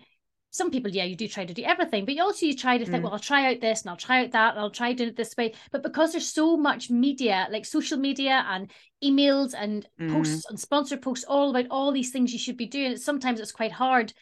some 0.51 0.71
people 0.71 0.91
yeah 0.91 1.05
you 1.05 1.17
do 1.17 1.27
try 1.29 1.45
to 1.45 1.55
do 1.55 1.63
everything 1.65 2.05
but 2.05 2.15
you 2.15 2.23
also 2.23 2.47
you 2.47 2.55
try 2.57 2.79
to 2.79 2.85
think 2.85 2.99
Mm. 3.01 3.05
well 3.05 3.13
I'll 3.15 3.19
try 3.19 3.53
out 3.53 3.61
this 3.61 3.83
and 3.83 3.91
I'll 3.91 3.97
try 3.97 4.25
out 4.25 4.31
that 4.33 4.53
and 4.53 4.61
I'll 4.61 4.71
try 4.71 4.93
doing 4.93 5.11
it 5.11 5.17
this 5.17 5.35
way 5.37 5.55
but 5.73 5.83
because 5.83 6.13
there's 6.13 6.29
so 6.29 6.57
much 6.57 6.91
media 6.91 7.47
like 7.51 7.65
social 7.65 7.99
media 7.99 8.45
and 8.49 8.71
emails 9.03 9.55
and 9.57 9.87
Mm. 10.01 10.13
posts 10.13 10.47
and 10.49 10.59
sponsored 10.61 11.03
posts 11.03 11.25
all 11.27 11.51
about 11.51 11.67
all 11.71 11.93
these 11.93 12.11
things 12.11 12.33
you 12.33 12.39
should 12.39 12.57
be 12.57 12.67
doing 12.67 12.97
sometimes 12.97 13.41
it's 13.41 13.53
quite 13.53 13.73
hard 13.73 14.13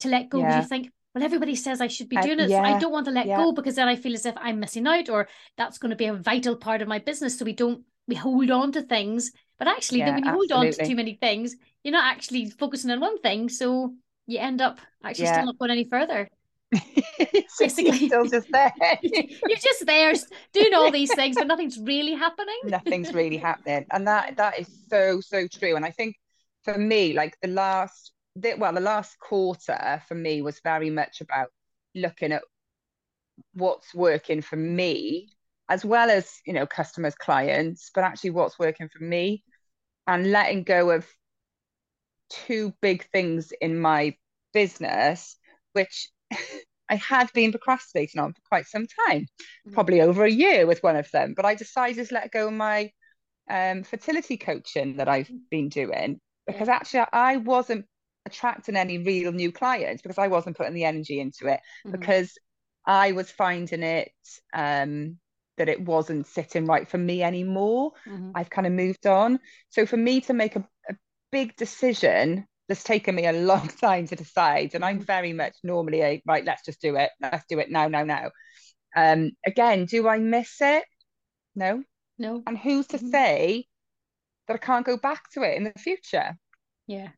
to 0.00 0.08
let 0.08 0.28
go 0.30 0.38
Yeah. 0.38 0.60
you 0.62 0.66
think 0.66 0.90
well 1.14 1.22
everybody 1.24 1.54
says 1.54 1.80
I 1.80 1.86
should 1.88 2.08
be 2.08 2.16
Uh, 2.16 2.22
doing 2.22 2.40
it 2.40 2.48
so 2.50 2.58
I 2.58 2.78
don't 2.78 2.92
want 2.92 3.06
to 3.06 3.12
let 3.12 3.26
yeah. 3.26 3.36
go 3.36 3.52
because 3.52 3.74
then 3.76 3.88
I 3.88 3.96
feel 3.96 4.14
as 4.14 4.26
if 4.26 4.34
I'm 4.36 4.58
missing 4.60 4.86
out 4.86 5.08
or 5.08 5.28
that's 5.56 5.78
going 5.78 5.90
to 5.90 5.96
be 5.96 6.06
a 6.06 6.14
vital 6.14 6.56
part 6.56 6.82
of 6.82 6.88
my 6.88 6.98
business 6.98 7.38
so 7.38 7.44
we 7.44 7.52
don't 7.52 7.84
we 8.08 8.14
hold 8.14 8.50
on 8.50 8.72
to 8.72 8.82
things 8.82 9.32
but 9.58 9.68
actually 9.68 10.02
then 10.02 10.14
when 10.14 10.24
you 10.24 10.32
hold 10.32 10.52
on 10.52 10.70
to 10.70 10.78
too 10.78 10.96
many 10.96 11.14
things 11.14 11.56
you're 11.82 11.92
not 11.92 12.04
actually 12.12 12.50
focusing 12.50 12.90
on 12.90 13.00
one 13.00 13.18
thing 13.20 13.48
so 13.48 13.94
you 14.26 14.38
end 14.38 14.60
up 14.60 14.78
actually 15.02 15.26
Yeah. 15.26 15.32
still 15.32 15.44
not 15.44 15.58
going 15.58 15.70
any 15.70 15.84
further 15.84 16.28
Basically. 17.58 17.84
you're 17.84 17.94
still 18.08 18.26
just 18.26 18.48
there. 18.50 18.72
you're 19.02 19.58
just 19.58 19.86
there 19.86 20.12
doing 20.52 20.74
all 20.74 20.90
these 20.90 21.14
things 21.14 21.36
but 21.38 21.46
nothing's 21.46 21.78
really 21.78 22.14
happening 22.14 22.58
Nothing's 22.64 23.12
really 23.12 23.36
happening. 23.36 23.86
And 23.90 24.06
that 24.06 24.36
that 24.36 24.58
is 24.58 24.68
so, 24.88 25.20
so 25.20 25.46
true. 25.46 25.76
And 25.76 25.84
I 25.84 25.90
think 25.90 26.16
for 26.64 26.76
me, 26.78 27.12
like 27.12 27.36
the 27.42 27.48
last 27.48 28.12
the, 28.36 28.54
well, 28.58 28.72
the 28.72 28.80
last 28.80 29.18
quarter 29.18 30.02
for 30.08 30.14
me 30.14 30.42
was 30.42 30.60
very 30.64 30.90
much 30.90 31.20
about 31.20 31.48
looking 31.94 32.32
at 32.32 32.42
what's 33.52 33.94
working 33.94 34.42
for 34.42 34.56
me, 34.56 35.30
as 35.68 35.84
well 35.84 36.10
as, 36.10 36.30
you 36.46 36.52
know, 36.52 36.66
customers, 36.66 37.14
clients, 37.14 37.90
but 37.94 38.04
actually 38.04 38.30
what's 38.30 38.58
working 38.58 38.88
for 38.88 39.02
me 39.02 39.44
and 40.06 40.30
letting 40.32 40.64
go 40.64 40.90
of 40.90 41.06
two 42.30 42.72
big 42.80 43.04
things 43.10 43.52
in 43.60 43.78
my 43.78 44.16
business, 44.52 45.36
which 45.72 46.08
I 46.88 46.96
had 46.96 47.32
been 47.32 47.50
procrastinating 47.50 48.20
on 48.20 48.32
for 48.34 48.40
quite 48.48 48.66
some 48.66 48.86
time, 49.08 49.26
Mhm. 49.64 49.84
probably 49.84 50.00
over 50.00 50.24
a 50.24 50.30
year 50.30 50.66
with 50.66 50.82
one 50.82 50.96
of 50.96 51.10
them. 51.10 51.34
But 51.34 51.46
I 51.46 51.54
decided 51.54 52.08
to 52.08 52.14
let 52.14 52.30
go 52.30 52.48
of 52.48 52.52
my 52.54 52.90
um, 53.50 53.84
fertility 53.84 54.38
coaching 54.38 54.98
that 54.98 55.08
I've 55.08 55.30
been 55.50 55.68
doing 55.70 56.20
because 56.46 56.68
actually 56.68 57.04
I 57.12 57.38
wasn't 57.38 57.86
attracting 58.26 58.76
any 58.76 58.98
real 58.98 59.32
new 59.32 59.52
clients 59.52 60.02
because 60.02 60.18
I 60.18 60.28
wasn't 60.28 60.56
putting 60.56 60.74
the 60.74 60.84
energy 60.84 61.20
into 61.20 61.48
it 61.48 61.60
Mhm. 61.84 62.10
because 62.10 62.38
I 62.86 63.12
was 63.12 63.30
finding 63.30 63.82
it 63.82 64.12
um, 64.54 65.18
that 65.58 65.68
it 65.68 65.80
wasn't 65.80 66.26
sitting 66.26 66.66
right 66.66 66.88
for 66.88 66.98
me 66.98 67.22
anymore. 67.22 67.92
Mhm. 68.06 68.34
I've 68.34 68.50
kind 68.50 68.66
of 68.66 68.72
moved 68.72 69.06
on. 69.06 69.40
So 69.70 69.86
for 69.86 69.96
me 69.96 70.20
to 70.22 70.32
make 70.34 70.56
a, 70.56 70.68
a 70.88 70.94
big 71.32 71.56
decision 71.56 72.46
that's 72.68 72.84
taken 72.84 73.14
me 73.14 73.26
a 73.26 73.32
long 73.52 73.68
time 73.68 74.06
to 74.08 74.16
decide, 74.16 74.74
and 74.74 74.84
I'm 74.84 75.00
Mhm. 75.00 75.06
very 75.06 75.32
much 75.32 75.54
normally 75.62 76.02
a 76.02 76.22
right, 76.26 76.44
let's 76.44 76.64
just 76.64 76.80
do 76.80 76.96
it. 76.96 77.10
Let's 77.20 77.44
do 77.48 77.58
it 77.60 77.70
now, 77.70 77.88
now, 77.88 78.04
now. 78.04 78.30
Um, 78.96 79.32
again, 79.46 79.86
do 79.86 80.08
I 80.08 80.18
miss 80.18 80.60
it? 80.60 80.84
No. 81.56 81.84
no 82.18 82.44
And 82.46 82.58
who's 82.58 82.88
to 82.88 82.98
Mhm. 82.98 83.00
say 83.00 83.68
that 84.48 84.54
I 84.54 84.58
can't 84.58 84.86
go 84.86 84.96
back 84.96 85.30
to 85.32 85.42
it 85.42 85.56
in 85.56 85.64
the 85.64 85.72
future? 85.78 86.38
yeah 86.86 87.08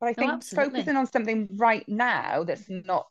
But 0.00 0.08
I 0.08 0.14
think 0.14 0.44
focusing 0.54 0.96
on 0.96 1.06
something 1.06 1.48
right 1.56 1.88
now 1.88 2.44
that's 2.44 2.68
not 2.68 3.06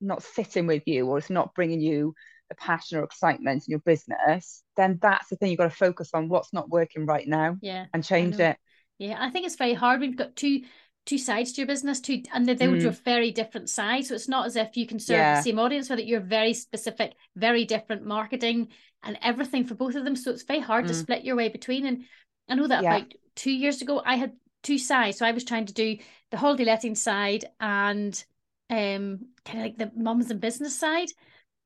not 0.00 0.22
sitting 0.22 0.66
with 0.66 0.84
you 0.86 1.06
or 1.08 1.18
it's 1.18 1.30
not 1.30 1.54
bringing 1.54 1.80
you 1.80 2.14
the 2.50 2.54
passion 2.56 2.98
or 2.98 3.04
excitement 3.04 3.64
in 3.66 3.70
your 3.70 3.78
business, 3.80 4.62
then 4.76 4.98
that's 5.00 5.28
the 5.28 5.36
thing 5.36 5.50
you've 5.50 5.58
got 5.58 5.70
to 5.70 5.76
focus 5.76 6.10
on 6.12 6.28
what's 6.28 6.52
not 6.52 6.68
working 6.68 7.06
right 7.06 7.26
now 7.26 7.56
yeah 7.62 7.86
and 7.94 8.04
change 8.04 8.38
it. 8.38 8.58
Yeah, 8.98 9.16
I 9.18 9.30
think 9.30 9.46
it's 9.46 9.56
very 9.56 9.72
hard. 9.72 10.00
We've 10.00 10.16
got 10.16 10.36
two 10.36 10.62
two 11.06 11.16
sides 11.16 11.52
to 11.52 11.62
your 11.62 11.66
business, 11.66 12.00
two 12.00 12.22
and 12.32 12.46
they, 12.46 12.54
they 12.54 12.66
Mm. 12.66 12.84
are 12.84 12.90
very 12.90 13.30
different 13.30 13.70
sides. 13.70 14.08
So 14.08 14.14
it's 14.14 14.28
not 14.28 14.46
as 14.46 14.56
if 14.56 14.76
you 14.76 14.86
can 14.86 14.98
serve 14.98 15.16
Yeah. 15.16 15.36
the 15.36 15.42
same 15.42 15.58
audience, 15.58 15.88
whether 15.88 16.02
you're 16.02 16.20
very 16.20 16.52
specific, 16.52 17.14
very 17.34 17.64
different 17.64 18.04
marketing 18.04 18.68
and 19.02 19.18
everything 19.22 19.64
for 19.64 19.74
both 19.74 19.94
of 19.94 20.04
them. 20.04 20.14
So 20.14 20.30
it's 20.30 20.42
very 20.42 20.60
hard 20.60 20.86
to 20.88 20.92
Mm. 20.92 20.96
split 20.96 21.24
your 21.24 21.36
way 21.36 21.48
between. 21.48 21.86
And 21.86 22.04
I 22.48 22.54
know 22.56 22.66
that 22.66 22.82
Yeah. 22.82 22.96
about 22.96 23.12
two 23.34 23.50
years 23.50 23.80
ago, 23.80 24.02
I 24.04 24.16
had 24.16 24.32
two 24.62 24.76
sides. 24.76 25.16
So 25.18 25.24
I 25.24 25.32
was 25.32 25.44
trying 25.44 25.66
to 25.66 25.72
do 25.72 25.96
the 26.30 26.36
holiday 26.36 26.64
letting 26.64 26.94
side 26.94 27.46
and 27.60 28.22
um 28.68 29.26
kind 29.44 29.58
of 29.58 29.64
like 29.64 29.78
the 29.78 29.90
mums 29.96 30.30
and 30.30 30.40
business 30.40 30.78
side. 30.78 31.08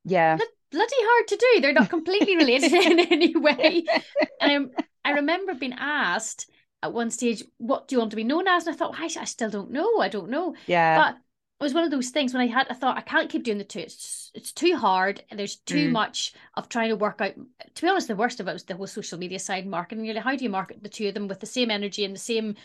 Yeah. 0.05 0.39
Bloody 0.71 0.93
hard 0.99 1.29
to 1.29 1.37
do. 1.37 1.61
They're 1.61 1.73
not 1.73 1.91
completely 1.91 2.37
related 2.37 2.73
in 2.87 2.99
any 3.01 3.37
way. 3.37 3.85
And 4.41 4.71
I, 5.05 5.11
I 5.11 5.13
remember 5.15 5.55
being 5.55 5.75
asked 5.79 6.51
at 6.83 6.93
one 6.93 7.11
stage, 7.11 7.43
what 7.59 7.89
do 7.89 7.95
you 7.95 7.99
want 8.01 8.11
to 8.11 8.17
be 8.17 8.25
known 8.25 8.49
as? 8.49 8.67
And 8.67 8.75
I 8.75 8.77
thought, 8.79 8.93
well, 8.93 9.01
I, 9.03 9.21
I 9.21 9.25
still 9.25 9.51
don't 9.51 9.71
know. 9.71 10.01
I 10.01 10.09
don't 10.09 10.31
know. 10.31 10.55
Yeah. 10.67 10.97
But 10.97 11.15
it 11.61 11.63
was 11.63 11.73
one 11.75 11.85
of 11.85 11.91
those 11.91 12.11
things 12.11 12.35
when 12.35 12.43
I 12.43 12.47
had, 12.47 12.67
I 12.69 12.75
thought, 12.75 12.99
I 12.99 13.03
can't 13.03 13.31
keep 13.31 13.45
doing 13.45 13.59
the 13.59 13.65
two. 13.65 13.79
It's, 13.81 14.31
it's 14.35 14.53
too 14.53 14.77
hard. 14.77 15.23
And 15.31 15.39
there's 15.39 15.57
too 15.57 15.89
Mm. 15.89 15.93
much 15.93 16.35
of 16.57 16.69
trying 16.69 16.89
to 16.91 16.97
work 16.97 17.21
out. 17.21 17.35
To 17.75 17.83
be 17.83 17.89
honest, 17.89 18.09
the 18.09 18.17
worst 18.17 18.41
of 18.41 18.49
it 18.49 18.53
was 18.53 18.65
the 18.65 18.77
whole 18.77 18.87
social 18.89 19.19
media 19.19 19.39
side 19.39 19.67
marketing. 19.67 20.05
You're 20.05 20.21
how 20.21 20.35
do 20.37 20.45
you 20.45 20.51
market 20.51 20.83
the 20.83 20.89
two 20.89 21.09
of 21.09 21.15
them 21.15 21.29
with 21.29 21.41
the 21.41 21.47
same 21.47 21.71
energy 21.71 22.05
and 22.05 22.15
the 22.15 22.19
same 22.21 22.57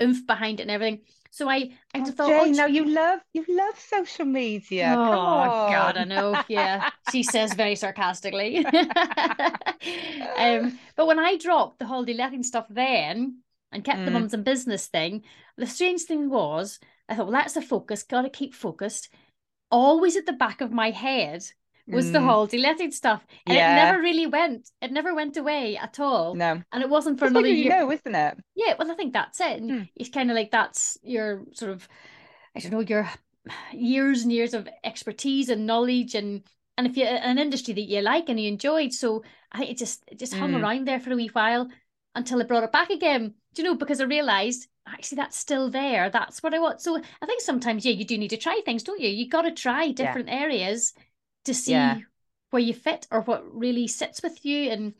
oomph 0.00 0.26
behind 0.26 0.60
it 0.60 0.62
and 0.62 0.70
everything? 0.70 1.00
So 1.36 1.50
I, 1.50 1.72
I 1.92 2.00
Oh, 2.00 2.10
thought, 2.12 2.18
Jane, 2.24 2.56
oh, 2.56 2.56
now 2.56 2.64
you 2.64 2.86
love 2.86 3.20
you 3.34 3.44
love 3.46 3.78
social 3.78 4.24
media. 4.24 4.98
Oh 5.04 5.52
God, 5.66 5.98
I 5.98 6.04
know. 6.04 6.40
Yeah, 6.48 6.84
she 7.02 7.22
says 7.22 7.52
very 7.52 7.76
sarcastically. 7.76 8.64
um, 10.36 10.78
but 10.96 11.06
when 11.06 11.18
I 11.18 11.36
dropped 11.36 11.78
the 11.78 11.84
holiday 11.84 12.14
letting 12.14 12.42
stuff 12.42 12.66
then 12.70 13.42
and 13.70 13.84
kept 13.84 14.06
the 14.06 14.10
Mm. 14.10 14.12
mums 14.12 14.32
and 14.32 14.44
business 14.44 14.86
thing, 14.86 15.24
the 15.58 15.66
strange 15.66 16.04
thing 16.04 16.30
was, 16.30 16.80
I 17.06 17.14
thought, 17.16 17.26
well, 17.26 17.32
that's 17.32 17.52
the 17.52 17.60
focus. 17.60 18.02
Got 18.02 18.22
to 18.22 18.30
keep 18.30 18.54
focused. 18.54 19.10
Always 19.70 20.16
at 20.16 20.24
the 20.24 20.32
back 20.32 20.62
of 20.62 20.72
my 20.72 20.90
head 20.90 21.44
was 21.88 22.10
the 22.10 22.20
whole 22.20 22.28
holiday 22.30 22.58
letting 22.58 22.90
stuff, 22.92 23.24
and 23.46 23.56
Yeah. 23.56 23.72
it 23.72 23.74
never 23.74 24.00
really 24.00 24.26
went. 24.26 24.70
It 24.80 24.92
never 24.92 25.14
went 25.14 25.36
away 25.36 25.76
at 25.76 25.98
all. 26.00 26.34
No. 26.34 26.62
And 26.72 26.82
it 26.82 26.88
wasn't 26.88 27.18
for 27.18 27.26
It's 27.26 27.32
another 27.32 27.48
you 27.48 27.64
year. 27.64 27.78
know, 27.78 27.90
isn't 27.92 28.14
it? 28.14 28.38
Yeah, 28.54 28.74
well, 28.78 28.90
I 28.90 28.94
think 28.94 29.12
that's 29.12 29.40
it. 29.40 29.60
And 29.60 29.70
Hmm. 29.70 29.82
it's 29.96 30.08
kind 30.10 30.30
of 30.30 30.34
like 30.34 30.50
that's 30.50 30.98
your 31.02 31.44
sort 31.52 31.70
of, 31.72 31.88
I 32.54 32.60
don't 32.60 32.72
know, 32.72 32.80
your 32.80 33.08
years 33.72 34.22
and 34.22 34.32
years 34.32 34.54
of 34.54 34.68
expertise 34.84 35.48
and 35.48 35.66
knowledge 35.66 36.14
and 36.14 36.42
and 36.78 36.86
if 36.86 36.96
you 36.96 37.04
an 37.04 37.38
industry 37.38 37.72
that 37.74 37.80
you 37.82 38.02
like 38.02 38.28
and 38.28 38.38
you 38.38 38.48
enjoyed. 38.48 38.92
So 38.92 39.22
I 39.52 39.58
think 39.58 39.70
it 39.70 39.78
just 39.78 40.04
it 40.08 40.18
just 40.18 40.34
hung 40.34 40.52
Mm. 40.52 40.62
around 40.62 40.86
there 40.86 41.00
for 41.00 41.12
a 41.12 41.16
wee 41.16 41.28
while 41.32 41.68
until 42.14 42.40
I 42.40 42.44
brought 42.44 42.64
it 42.64 42.72
back 42.72 42.90
again. 42.90 43.34
Do 43.54 43.62
you 43.62 43.68
know? 43.68 43.74
Because 43.76 44.00
I 44.00 44.04
realized 44.04 44.68
actually 44.86 45.16
that's 45.16 45.36
still 45.36 45.70
there. 45.70 46.10
That's 46.10 46.42
what 46.42 46.54
I 46.54 46.58
want. 46.58 46.80
So 46.80 46.96
I 46.96 47.26
think 47.26 47.40
sometimes, 47.40 47.84
yeah, 47.84 47.92
you 47.92 48.04
do 48.04 48.18
need 48.18 48.30
to 48.30 48.36
try 48.36 48.60
things, 48.64 48.82
don't 48.82 49.00
you? 49.00 49.08
You 49.08 49.28
got 49.28 49.42
to 49.42 49.52
try 49.52 49.90
different 49.92 50.28
areas 50.30 50.92
to 51.46 51.54
see 51.54 51.72
Yeah. 51.72 51.98
where 52.50 52.62
you 52.62 52.74
fit 52.74 53.06
or 53.10 53.22
what 53.22 53.42
really 53.54 53.88
sits 53.88 54.22
with 54.22 54.44
you. 54.44 54.70
And 54.70 54.94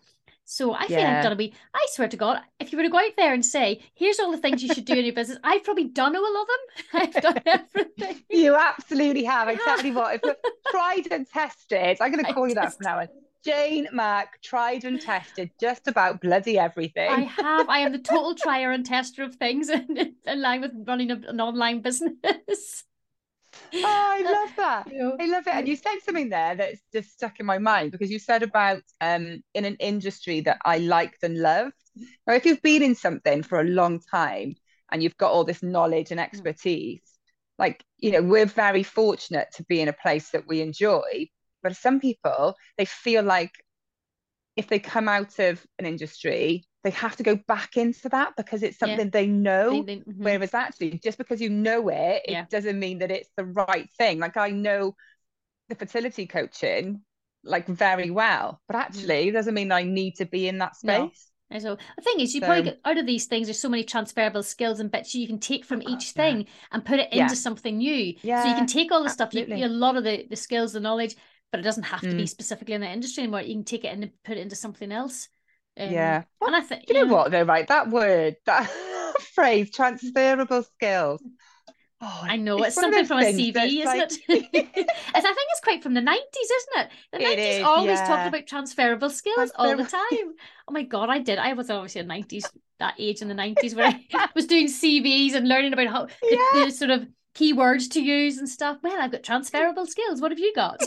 so 0.45 0.73
I 0.75 0.87
feel 0.87 0.99
Yeah. 1.01 1.17
I've 1.19 1.23
done 1.25 1.33
a 1.33 1.37
wee, 1.37 1.55
I 1.75 1.87
swear 1.91 2.09
to 2.09 2.17
God, 2.17 2.41
if 2.61 2.73
you 2.73 2.79
were 2.79 2.85
to 2.85 2.91
go 2.91 2.99
out 2.99 3.17
there 3.17 3.35
and 3.35 3.45
say, 3.45 3.83
here's 3.95 4.19
all 4.21 4.31
the 4.31 4.39
things 4.39 4.63
you 4.63 4.73
should 4.73 4.85
do 4.85 4.95
in 4.95 5.05
your 5.05 5.15
business, 5.15 5.39
I've 5.45 5.65
probably 5.65 5.85
done 5.85 6.17
all 6.17 6.43
of 6.43 6.49
them. 6.49 6.57
I've 7.03 7.23
done 7.23 7.43
everything. 7.47 8.23
You 8.31 8.55
absolutely 8.57 9.25
have. 9.25 9.49
Exactly 9.49 9.91
what. 9.93 10.21
If 10.23 10.37
tried 10.71 11.09
and 11.11 11.29
tested, 11.29 11.99
I'm 12.01 12.13
going 12.13 12.25
to 12.25 12.33
call 12.33 12.49
you 12.49 12.55
that 12.55 12.75
from 12.75 12.85
now 12.85 12.99
on. 13.01 13.09
Jane 13.45 13.87
Mack, 13.93 14.43
tried 14.43 14.85
and 14.85 15.01
tested 15.01 15.51
just 15.61 15.87
about 15.87 16.21
bloody 16.21 16.59
everything. 16.59 17.09
I 17.09 17.21
have. 17.21 17.69
I 17.69 17.79
am 17.81 17.93
the 17.93 17.99
total 17.99 18.35
trier 18.35 18.73
and 18.73 18.85
tester 18.85 19.23
of 19.23 19.37
things 19.37 19.69
in, 19.69 20.15
in 20.27 20.43
line 20.43 20.63
with 20.63 20.73
running 20.85 21.13
an 21.13 21.41
online 21.41 21.81
business. 21.81 22.83
Oh, 23.83 24.17
I 24.19 24.23
love 24.23 24.51
that. 24.57 24.87
I 25.21 25.27
love 25.27 25.47
it. 25.47 25.55
And 25.55 25.69
you 25.69 25.77
said 25.77 25.99
something 26.05 26.29
there 26.29 26.55
that's 26.55 26.81
just 26.93 27.13
stuck 27.13 27.41
in 27.41 27.47
my 27.47 27.59
mind 27.59 27.93
because 27.93 28.11
you 28.11 28.19
said 28.19 28.43
about 28.43 28.83
um 29.01 29.43
in 29.55 29.65
an 29.65 29.77
industry 29.81 30.41
that 30.43 30.59
I 30.65 30.79
liked 30.79 31.23
and 31.23 31.39
loved. 31.39 31.75
Now, 32.27 32.35
if 32.35 32.45
you've 32.45 32.63
been 32.63 32.83
in 32.83 32.95
something 32.95 33.43
for 33.43 33.61
a 33.61 33.65
long 33.65 34.01
time 34.01 34.57
and 34.91 35.03
you've 35.03 35.17
got 35.17 35.33
all 35.33 35.45
this 35.45 35.63
knowledge 35.63 36.11
and 36.11 36.21
expertise, 36.21 37.03
like, 37.59 37.83
you 37.99 38.13
know, 38.13 38.23
we're 38.23 38.47
very 38.47 38.83
fortunate 38.83 39.49
to 39.55 39.65
be 39.65 39.81
in 39.81 39.89
a 39.89 39.93
place 39.93 40.31
that 40.31 40.47
we 40.47 40.61
enjoy. 40.61 41.29
But 41.63 41.77
some 41.77 42.01
people, 42.01 42.55
they 42.77 42.85
feel 42.85 43.23
like 43.23 43.53
if 44.57 44.69
they 44.69 44.79
come 44.79 45.09
out 45.09 45.39
of 45.39 45.65
an 45.79 45.87
industry, 45.87 46.65
they 46.87 46.91
have 46.93 47.17
to 47.17 47.25
go 47.25 47.35
back 47.49 47.77
into 47.77 48.09
that 48.11 48.31
because 48.37 48.63
it's 48.63 48.77
Yeah. 48.81 48.87
something 48.87 49.11
they 49.11 49.27
know. 49.27 49.83
they- 49.83 49.97
they- 49.97 50.01
mhm. 50.03 50.19
Whereas 50.27 50.55
actually, 50.55 51.01
just 51.03 51.19
because 51.19 51.41
you 51.41 51.51
know 51.51 51.89
it, 51.89 52.23
it 52.27 52.31
Yeah. 52.31 52.47
doesn't 52.49 52.79
mean 52.79 52.99
that 53.01 53.11
it's 53.11 53.31
the 53.37 53.45
right 53.45 53.89
thing. 53.99 54.21
Like 54.21 54.37
I 54.37 54.51
know 54.51 54.95
the 55.69 55.75
fertility 55.75 56.27
coaching 56.27 57.03
like 57.43 57.67
very 57.67 58.11
well, 58.11 58.61
but 58.69 58.77
actually 58.77 59.29
it 59.29 59.33
doesn't 59.33 59.55
mean 59.55 59.73
I 59.73 59.83
need 59.83 60.13
to 60.17 60.27
be 60.27 60.47
in 60.49 60.59
that 60.59 60.75
Mm-hmm. 60.75 60.87
No. 60.87 61.09
space. 61.09 61.31
And 61.51 61.63
so 61.63 61.77
the 61.97 62.03
thing 62.03 62.19
is, 62.21 62.35
you 62.35 62.41
probably 62.41 62.63
get 62.71 62.81
out 62.85 62.99
of 62.99 63.07
these 63.07 63.27
things. 63.27 63.47
There's 63.47 63.61
so 63.61 63.69
many 63.69 63.85
transferable 63.85 64.43
skills 64.43 64.81
and 64.81 64.91
bits 64.91 65.15
you 65.15 65.29
can 65.29 65.39
take 65.39 65.65
from 65.65 65.81
each 65.83 66.07
yeah. 66.17 66.23
thing 66.23 66.47
and 66.73 66.85
put 66.85 66.99
it 66.99 67.13
Yeah. 67.13 67.23
into 67.25 67.37
something 67.37 67.79
new. 67.79 68.15
Yeah, 68.23 68.43
So 68.43 68.49
you 68.49 68.55
can 68.57 68.67
take 68.67 68.91
all 68.93 69.03
the 69.05 69.11
stuff, 69.11 69.33
you, 69.35 69.45
you- 69.47 69.67
a 69.67 69.69
lot 69.69 69.97
of 69.97 70.03
the, 70.05 70.27
the 70.29 70.35
skills, 70.37 70.73
the 70.73 70.81
knowledge, 70.81 71.15
but 71.53 71.61
it 71.61 71.63
doesn't 71.63 71.85
have 71.85 72.01
to 72.01 72.15
be 72.17 72.25
Mm. 72.25 72.29
specifically 72.29 72.75
in 72.75 72.81
the 72.81 72.91
industry 72.91 73.23
anymore. 73.23 73.43
You 73.43 73.55
can 73.55 73.65
take 73.65 73.85
it 73.85 73.89
and 73.95 74.11
put 74.25 74.37
it 74.39 74.41
into 74.41 74.57
something 74.57 74.91
else. 74.91 75.29
Um, 75.79 75.93
Yeah. 75.93 76.23
What- 76.39 76.49
and 76.49 76.57
I 76.57 76.61
think 76.61 76.87
Do 76.87 76.95
you 76.95 77.05
know 77.07 77.13
what 77.13 77.31
though, 77.31 77.43
right? 77.43 77.67
That 77.69 77.91
word, 77.91 78.37
that 78.47 78.71
phrase, 79.35 79.71
transferable 79.71 80.63
skills. 80.63 81.23
Oh, 81.99 82.21
I 82.23 82.37
know 82.37 82.59
it's 82.59 82.69
it's, 82.69 82.75
something 82.77 83.07
from 83.07 83.21
a 83.21 83.33
CV, 83.33 83.57
isn't 83.57 83.85
like- 83.87 84.11
it? 84.11 84.21
I 85.15 85.21
think 85.21 85.37
it's 85.51 85.61
quite 85.63 85.83
from 85.83 85.95
the 85.95 86.03
nineties, 86.03 86.27
isn't 86.51 86.85
it? 86.85 86.91
The 87.13 87.19
nineties 87.21 87.57
is, 87.59 87.63
always 87.65 87.99
yeah. 87.99 88.07
talked 88.07 88.29
about 88.29 88.47
transferable 88.47 89.09
skills 89.11 89.51
all 89.57 89.77
the 89.77 89.85
time. 89.85 90.35
Oh 90.69 90.73
my 90.73 90.83
god, 90.83 91.11
I 91.11 91.21
did. 91.21 91.39
I 91.39 91.53
was 91.53 91.71
obviously 91.71 92.01
a 92.01 92.05
nineties 92.05 92.45
that 92.81 92.95
age 92.99 93.23
in 93.23 93.29
the 93.29 93.35
nineties 93.35 93.75
where 93.77 93.87
I 94.15 94.29
was 94.35 94.47
doing 94.47 94.67
CVs 94.67 95.35
and 95.35 95.49
learning 95.49 95.73
about 95.73 95.87
how 95.87 96.07
the, 96.07 96.65
the 96.65 96.71
sort 96.73 96.91
of 96.91 97.07
keywords 97.37 97.91
to 97.91 98.01
use 98.01 98.39
and 98.39 98.49
stuff. 98.49 98.79
Well, 98.83 98.99
I've 99.01 99.13
got 99.13 99.23
transferable 99.23 99.87
skills. 99.87 100.21
What 100.21 100.31
have 100.33 100.39
you 100.39 100.53
got? 100.55 100.83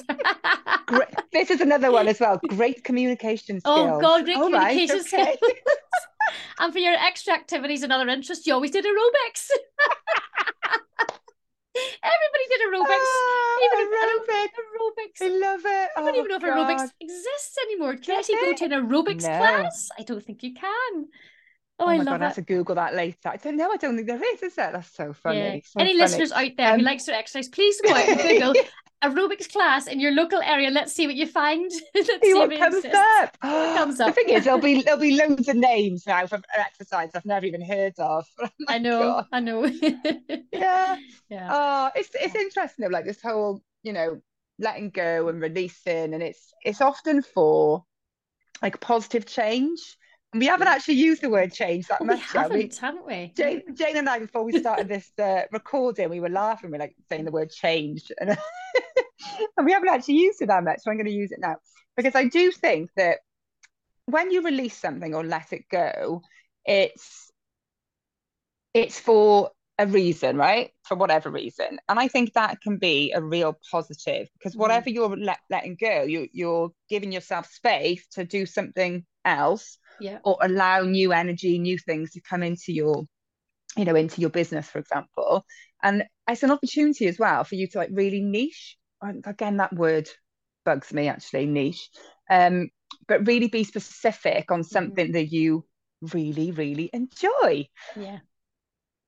Great. 0.88 1.10
This 1.32 1.52
is 1.52 1.62
another 1.62 1.92
one 1.92 2.08
as 2.08 2.20
well. 2.20 2.40
Great 2.50 2.84
communication 2.84 3.60
skills. 3.62 3.78
Oh 3.78 4.02
God, 4.02 4.26
great 4.26 4.38
All 4.38 4.52
right, 4.52 4.70
communication 4.72 5.00
okay. 5.02 5.36
skills. 5.38 5.54
and 6.60 6.74
for 6.74 6.80
your 6.80 6.94
extra 6.94 7.34
activities 7.34 7.84
and 7.84 7.94
other 7.94 8.08
interests, 8.10 8.48
you 8.48 8.54
always 8.54 8.72
did 8.72 8.84
aerobics. 8.86 9.50
Everybody 12.04 12.46
did 12.50 12.62
aerobics. 12.68 13.12
Ah, 13.14 13.58
Even 13.66 13.80
if- 13.80 13.94
aerobic. 14.28 14.50
Aerobics. 14.60 15.22
I 15.22 15.28
love 15.30 15.62
it. 15.66 15.90
I 15.96 16.02
don't 16.02 16.16
Oh, 16.16 16.20
even 16.20 16.28
know 16.30 16.36
if 16.36 16.42
aerobics 16.44 16.90
exists 17.00 17.58
anymore. 17.66 17.96
Can 17.96 18.14
you 18.16 18.20
actually 18.20 18.36
go 18.36 18.54
to 18.56 18.66
an 18.66 18.72
aerobics 18.72 19.24
No. 19.24 19.38
class? 19.38 19.90
I 19.98 20.04
don't 20.04 20.24
think 20.26 20.44
you 20.44 20.54
can. 20.54 21.08
Oh, 21.80 21.88
Oh 21.88 21.88
I 21.88 21.98
my 21.98 22.06
God, 22.06 22.22
I 22.22 22.26
have 22.26 22.36
to 22.36 22.42
Google 22.42 22.76
that 22.76 22.94
later. 22.96 23.30
I 23.30 23.38
don't 23.38 23.56
know. 23.58 23.72
I 23.72 23.78
don't 23.78 23.96
think 23.96 24.08
there 24.08 24.22
is, 24.34 24.44
is 24.44 24.56
there? 24.56 24.72
That's 24.72 24.92
so 24.94 25.14
funny. 25.14 25.38
Yeah. 25.38 25.62
So 25.64 25.80
Any 25.80 25.94
funny. 25.96 25.98
listeners 25.98 26.32
out 26.32 26.52
there 26.58 26.74
who 26.74 26.82
Um, 26.82 26.84
likes 26.84 27.06
to 27.06 27.16
exercise, 27.16 27.48
please 27.48 27.80
go 27.82 27.94
out 27.94 28.10
and 28.10 28.20
Google 28.22 28.54
aerobics 29.04 29.50
class 29.52 29.88
in 29.88 30.00
your 30.00 30.12
local 30.12 30.42
area. 30.42 30.70
Let's 30.70 30.94
see 30.94 31.08
what 31.08 31.16
you 31.16 31.26
find. 31.26 31.72
Let's 31.96 32.10
See 32.22 32.34
see 32.34 32.34
what 32.34 32.52
if 32.52 32.52
it 32.52 32.60
comes 32.60 32.86
up. 32.94 33.38
comes 33.42 33.98
The 33.98 34.12
thing 34.12 34.30
is, 34.30 34.44
there'll 34.44 34.60
be 34.60 34.82
there'll 34.86 35.00
be 35.00 35.16
loads 35.16 35.48
of 35.48 35.56
names 35.56 36.06
now 36.06 36.28
for 36.28 36.42
exercise 36.58 37.12
I've 37.16 37.26
never 37.26 37.46
even 37.46 37.62
heard 37.62 37.94
of. 38.00 38.26
Oh 38.42 38.50
I 38.68 38.78
know, 38.78 39.00
God. 39.00 39.26
I 39.32 39.40
know. 39.40 39.66
Yeah. 40.52 40.98
yeah. 41.30 41.50
Oh, 41.50 41.92
it's 41.96 42.10
it's 42.14 42.36
interesting 42.36 42.84
though, 42.84 42.92
like 42.92 43.06
this 43.06 43.22
whole, 43.22 43.62
you 43.84 43.94
know, 43.94 44.22
letting 44.58 44.90
go 44.90 45.28
and 45.30 45.42
releasing, 45.42 46.14
and 46.14 46.22
it's 46.24 46.54
it's 46.64 46.82
often 46.82 47.22
for 47.22 47.86
like 48.62 48.80
positive 48.82 49.26
change. 49.26 49.98
We 50.34 50.46
haven't 50.46 50.68
actually 50.68 50.96
used 50.96 51.22
the 51.24 51.30
word 51.30 51.52
change 51.52 51.88
that 51.88 52.02
Oh, 52.02 52.06
we 52.06 52.08
much. 52.10 52.34
We- 52.34 52.40
haven't, 52.40 52.78
haven't 52.78 53.08
we? 53.08 53.34
Jane, 53.36 53.64
Jane 53.74 53.98
and 53.98 54.08
I, 54.08 54.20
before 54.20 54.44
we 54.44 54.60
started 54.60 54.88
this 54.88 55.12
uh, 55.18 55.44
recording, 55.52 56.10
we 56.10 56.20
were 56.20 56.30
laughing. 56.30 56.70
We're 56.70 56.78
like 56.78 56.96
saying 57.10 57.26
the 57.26 57.32
word 57.32 57.50
change, 57.50 58.12
and, 58.20 58.30
and 59.58 59.66
we 59.66 59.72
haven't 59.72 59.90
actually 59.90 60.16
used 60.16 60.42
it 60.42 60.48
that 60.48 60.64
much. 60.64 60.80
So 60.82 60.92
I'm 60.92 60.98
going 60.98 61.08
to 61.08 61.12
use 61.12 61.32
it 61.32 61.40
now 61.42 61.56
because 61.98 62.14
I 62.16 62.26
do 62.26 62.52
think 62.52 62.92
that 62.96 63.20
when 64.06 64.30
you 64.30 64.44
release 64.44 64.78
something 64.78 65.16
or 65.16 65.24
let 65.24 65.52
it 65.52 65.64
go, 65.72 66.22
it's 66.64 67.32
it's 68.76 69.00
for 69.00 69.50
a 69.80 69.88
reason, 69.88 70.38
right? 70.38 70.70
For 70.84 70.96
whatever 70.96 71.32
reason, 71.32 71.80
and 71.90 72.00
I 72.00 72.08
think 72.08 72.34
that 72.34 72.62
can 72.62 72.78
be 72.78 73.14
a 73.14 73.22
real 73.22 73.58
positive 73.72 74.28
because 74.34 74.54
Mhm. 74.56 74.60
whatever 74.60 74.92
you're 74.92 75.18
let, 75.18 75.40
letting 75.50 75.76
go, 75.76 76.04
you 76.04 76.28
you're 76.34 76.70
giving 76.88 77.12
yourself 77.12 77.48
space 77.48 78.06
to 78.10 78.26
do 78.26 78.46
something 78.46 79.06
else 79.26 79.78
Yeah. 80.00 80.20
or 80.24 80.38
allow 80.42 80.82
new 80.82 81.14
energy, 81.14 81.60
new 81.60 81.78
things 81.78 82.12
to 82.12 82.22
come 82.22 82.44
into 82.44 82.74
your, 82.74 83.04
you 83.78 83.86
know, 83.86 83.96
into 83.96 84.22
your 84.22 84.30
business, 84.30 84.70
for 84.70 84.80
example. 84.80 85.46
And 85.82 86.04
it's 86.28 86.44
an 86.44 86.52
opportunity 86.52 87.08
as 87.08 87.18
well 87.18 87.44
for 87.44 87.56
you 87.56 87.68
to 87.68 87.78
like 87.78 87.90
really 87.92 88.22
niche. 88.22 88.78
Again, 89.26 89.58
that 89.58 89.74
word 89.74 90.10
bugs 90.66 90.94
me 90.94 91.08
actually, 91.08 91.46
niche. 91.46 91.90
Um, 92.30 92.70
but 93.08 93.28
really 93.28 93.48
be 93.48 93.64
specific 93.64 94.52
on 94.52 94.64
something 94.64 95.14
that 95.14 95.32
you 95.32 95.66
really, 96.14 96.52
really 96.52 96.90
enjoy. 96.92 97.68
Yeah. 97.96 98.20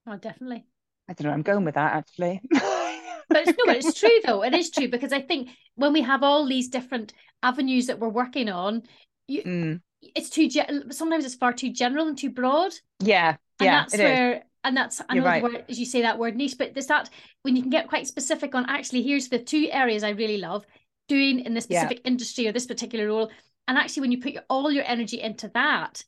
Oh, 0.07 0.17
definitely. 0.17 0.65
I 1.09 1.13
don't 1.13 1.27
know, 1.27 1.33
I'm 1.33 1.41
going 1.41 1.65
with 1.65 1.75
that 1.75 1.93
actually. 1.93 2.41
But 2.51 3.47
it's, 3.47 3.57
no, 3.57 3.65
but 3.65 3.77
it's 3.77 3.99
true 3.99 4.19
though. 4.25 4.43
It 4.43 4.53
is 4.53 4.71
true 4.71 4.89
because 4.89 5.13
I 5.13 5.21
think 5.21 5.49
when 5.75 5.93
we 5.93 6.01
have 6.01 6.21
all 6.23 6.45
these 6.47 6.67
different 6.67 7.13
avenues 7.41 7.87
that 7.87 7.99
we're 7.99 8.09
working 8.09 8.49
on, 8.49 8.83
you 9.31 9.45
Mm, 9.45 9.81
it's 10.01 10.29
too 10.29 10.49
sometimes 10.91 11.25
it's 11.25 11.35
far 11.35 11.53
too 11.53 11.71
general 11.71 12.07
and 12.07 12.17
too 12.17 12.29
broad. 12.29 12.73
yeah, 12.99 13.37
And 13.59 13.71
yeah, 13.71 13.73
that's 13.73 13.91
it 13.91 13.99
is. 13.99 14.19
where 14.19 14.43
and 14.63 14.75
that's 14.77 15.01
another 15.09 15.31
right. 15.31 15.39
word 15.39 15.65
as 15.69 15.79
you 15.79 15.85
say 15.85 16.01
that 16.03 16.19
word 16.19 16.35
niche, 16.35 16.55
but 16.57 16.73
there's 16.73 16.87
that 16.87 17.09
when 17.43 17.55
you 17.55 17.61
can 17.61 17.71
get 17.71 17.89
quite 17.89 18.07
specific 18.07 18.55
on 18.55 18.65
actually 18.69 19.03
here's 19.03 19.29
the 19.29 19.39
two 19.39 19.69
areas 19.71 20.03
I 20.03 20.09
really 20.11 20.37
love 20.37 20.65
doing 21.07 21.41
in 21.41 21.53
this 21.53 21.65
Yeah. 21.67 21.93
specific 21.93 22.01
industry 22.05 22.47
or 22.47 22.51
this 22.51 22.67
particular 22.67 23.07
role. 23.07 23.31
And 23.67 23.77
actually 23.77 24.01
when 24.01 24.11
you 24.11 24.21
put 24.21 24.33
your, 24.33 24.43
all 24.49 24.71
your 24.71 24.85
energy 24.85 25.21
into 25.21 25.49
that, 25.49 26.03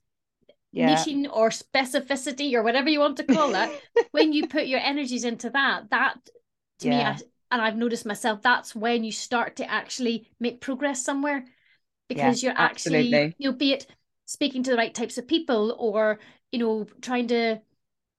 Yeah, 0.71 1.07
niching 1.07 1.27
or 1.31 1.49
specificity 1.49 2.53
or 2.53 2.63
whatever 2.63 2.89
you 2.89 2.99
want 2.99 3.17
to 3.17 3.23
call 3.23 3.55
it, 3.55 3.71
when 4.11 4.33
you 4.33 4.47
put 4.47 4.67
your 4.67 4.79
energies 4.79 5.23
into 5.23 5.49
that, 5.49 5.89
that 5.91 6.17
to 6.79 6.89
me, 6.89 7.03
I, 7.03 7.11
and 7.51 7.61
I've 7.61 7.77
noticed 7.77 8.05
myself, 8.05 8.41
that's 8.41 8.75
when 8.75 9.03
you 9.03 9.11
start 9.11 9.57
to 9.57 9.69
actually 9.71 10.29
make 10.39 10.61
progress 10.61 11.03
somewhere 11.03 11.45
because 12.07 12.43
you're 12.43 12.53
actually, 12.57 13.09
absolutely. 13.09 13.35
you 13.37 13.49
know, 13.49 13.55
be 13.55 13.73
it 13.73 13.87
speaking 14.25 14.63
to 14.63 14.71
the 14.71 14.77
right 14.77 14.93
types 14.93 15.17
of 15.17 15.27
people 15.27 15.75
or, 15.79 16.19
you 16.51 16.59
know, 16.59 16.85
trying 17.01 17.27
to, 17.27 17.59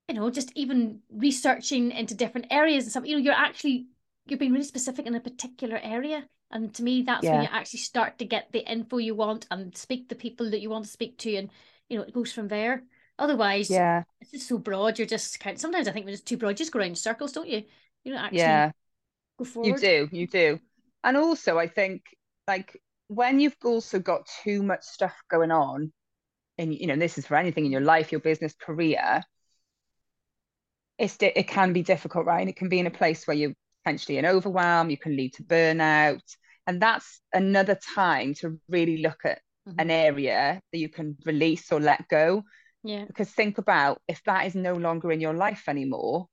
you 0.09 0.15
know, 0.15 0.31
just 0.31 0.53
even 0.55 1.01
researching 1.11 1.91
into 1.91 2.15
different 2.15 2.47
areas 2.51 2.85
and 2.85 2.91
stuff, 2.91 3.07
you 3.07 3.17
know, 3.17 3.23
you're 3.23 3.35
actually, 3.35 3.87
you're 4.27 4.39
being 4.39 4.53
really 4.53 4.65
specific 4.65 5.07
in 5.07 5.15
a 5.15 5.21
particular 5.21 5.79
area. 5.83 6.29
And 6.51 6.73
to 6.75 6.83
me, 6.83 7.03
that's 7.03 7.25
when 7.25 7.43
you 7.43 7.49
actually 7.51 7.81
start 7.81 8.19
to 8.19 8.25
get 8.25 8.53
the 8.53 8.71
info 8.71 8.99
you 8.99 9.15
want 9.15 9.47
and 9.51 9.77
speak 9.77 10.09
to 10.09 10.15
the 10.15 10.21
people 10.21 10.51
that 10.51 10.61
you 10.61 10.71
want 10.71 10.85
to 10.85 10.91
speak 10.91 11.19
to. 11.19 11.35
And, 11.37 11.51
you 11.89 11.99
know, 11.99 12.05
it 12.05 12.15
goes 12.15 12.33
from 12.33 12.49
there. 12.49 12.83
Otherwise, 13.19 13.71
Yeah, 13.71 14.05
it's 14.21 14.31
just 14.31 14.49
so 14.49 14.59
broad. 14.59 14.99
You're 14.99 15.07
just 15.07 15.41
kind 15.41 15.55
of, 15.55 15.61
sometimes 15.61 15.89
I 15.89 15.93
think 15.93 16.05
when 16.05 16.15
it's 16.15 16.23
too 16.23 16.37
broad, 16.37 16.57
just 16.57 16.71
go 16.73 16.79
around 16.79 16.89
in 16.89 16.95
circles, 16.97 17.33
don't 17.33 17.49
you? 17.49 17.65
You 18.05 18.13
don't 18.13 18.23
actually 18.23 18.39
yeah. 18.39 18.73
go 19.39 19.45
You 19.65 19.77
do, 19.77 20.09
you 20.13 20.27
do. 20.27 20.61
And 21.03 21.17
also, 21.17 21.59
I 21.59 21.67
think 21.67 22.05
like 22.47 22.81
when 23.15 23.41
you've 23.41 23.57
also 23.65 23.99
got 23.99 24.29
too 24.43 24.63
much 24.63 24.85
stuff 24.85 25.15
going 25.31 25.51
on, 25.51 25.93
and 26.59 26.75
you 26.75 26.87
know, 26.87 26.97
this 26.97 27.19
is 27.19 27.27
for 27.27 27.37
anything 27.37 27.67
in 27.67 27.73
your 27.73 27.81
life, 27.83 28.13
your 28.13 28.21
business, 28.21 28.55
career, 28.55 29.23
it's 30.99 31.17
it 31.21 31.49
can 31.49 31.73
be 31.73 31.83
difficult, 31.83 32.27
right? 32.27 32.41
And 32.41 32.49
It 32.51 32.57
can 32.57 32.69
be 32.69 32.79
in 32.79 32.87
a 32.87 32.91
place 32.91 33.27
where 33.27 33.37
you're 33.37 33.55
potentially 33.85 34.19
in 34.19 34.27
overwhelm, 34.27 34.91
you 34.91 34.99
can 34.99 35.17
lead 35.17 35.35
to 35.35 35.43
burnout. 35.43 36.21
And 36.67 36.81
that's 36.81 37.21
another 37.33 37.79
time 37.95 38.35
to 38.35 38.59
really 38.69 38.99
look 38.99 39.25
at 39.25 39.41
Mhm. 39.67 39.79
an 39.79 39.91
area 39.91 40.61
that 40.73 40.79
you 40.79 40.89
can 40.89 41.17
release 41.25 41.71
or 41.73 41.81
let 41.81 42.09
go. 42.09 42.45
Yeah. 42.83 43.07
Because 43.07 43.31
think 43.31 43.59
about 43.59 44.01
if 44.09 44.23
that 44.25 44.47
is 44.47 44.55
no 44.55 44.75
longer 44.75 45.13
in 45.13 45.21
your 45.21 45.35
life 45.35 45.69
anymore, 45.69 46.29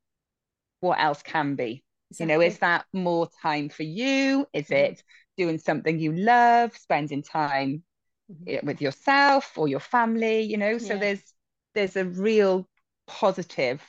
what 0.79 0.99
else 0.99 1.21
can 1.23 1.55
be? 1.55 1.83
You 2.19 2.25
know, 2.25 2.41
is 2.41 2.59
that 2.59 2.85
more 2.93 3.29
time 3.41 3.69
for 3.69 3.83
you? 3.83 4.45
Is 4.53 4.69
Mhm. 4.69 4.75
it 4.75 5.03
doing 5.41 5.59
something 5.59 5.99
you 5.99 6.13
love, 6.13 6.75
spending 6.77 7.23
time 7.23 7.83
mm-hmm. 8.31 8.65
with 8.65 8.79
yourself 8.81 9.57
or 9.57 9.67
your 9.67 9.79
family, 9.95 10.41
you 10.41 10.57
know. 10.57 10.77
So 10.77 10.93
yeah. 10.93 10.99
there's 10.99 11.23
there's 11.75 11.95
a 11.95 12.05
real 12.05 12.67
positive 13.07 13.81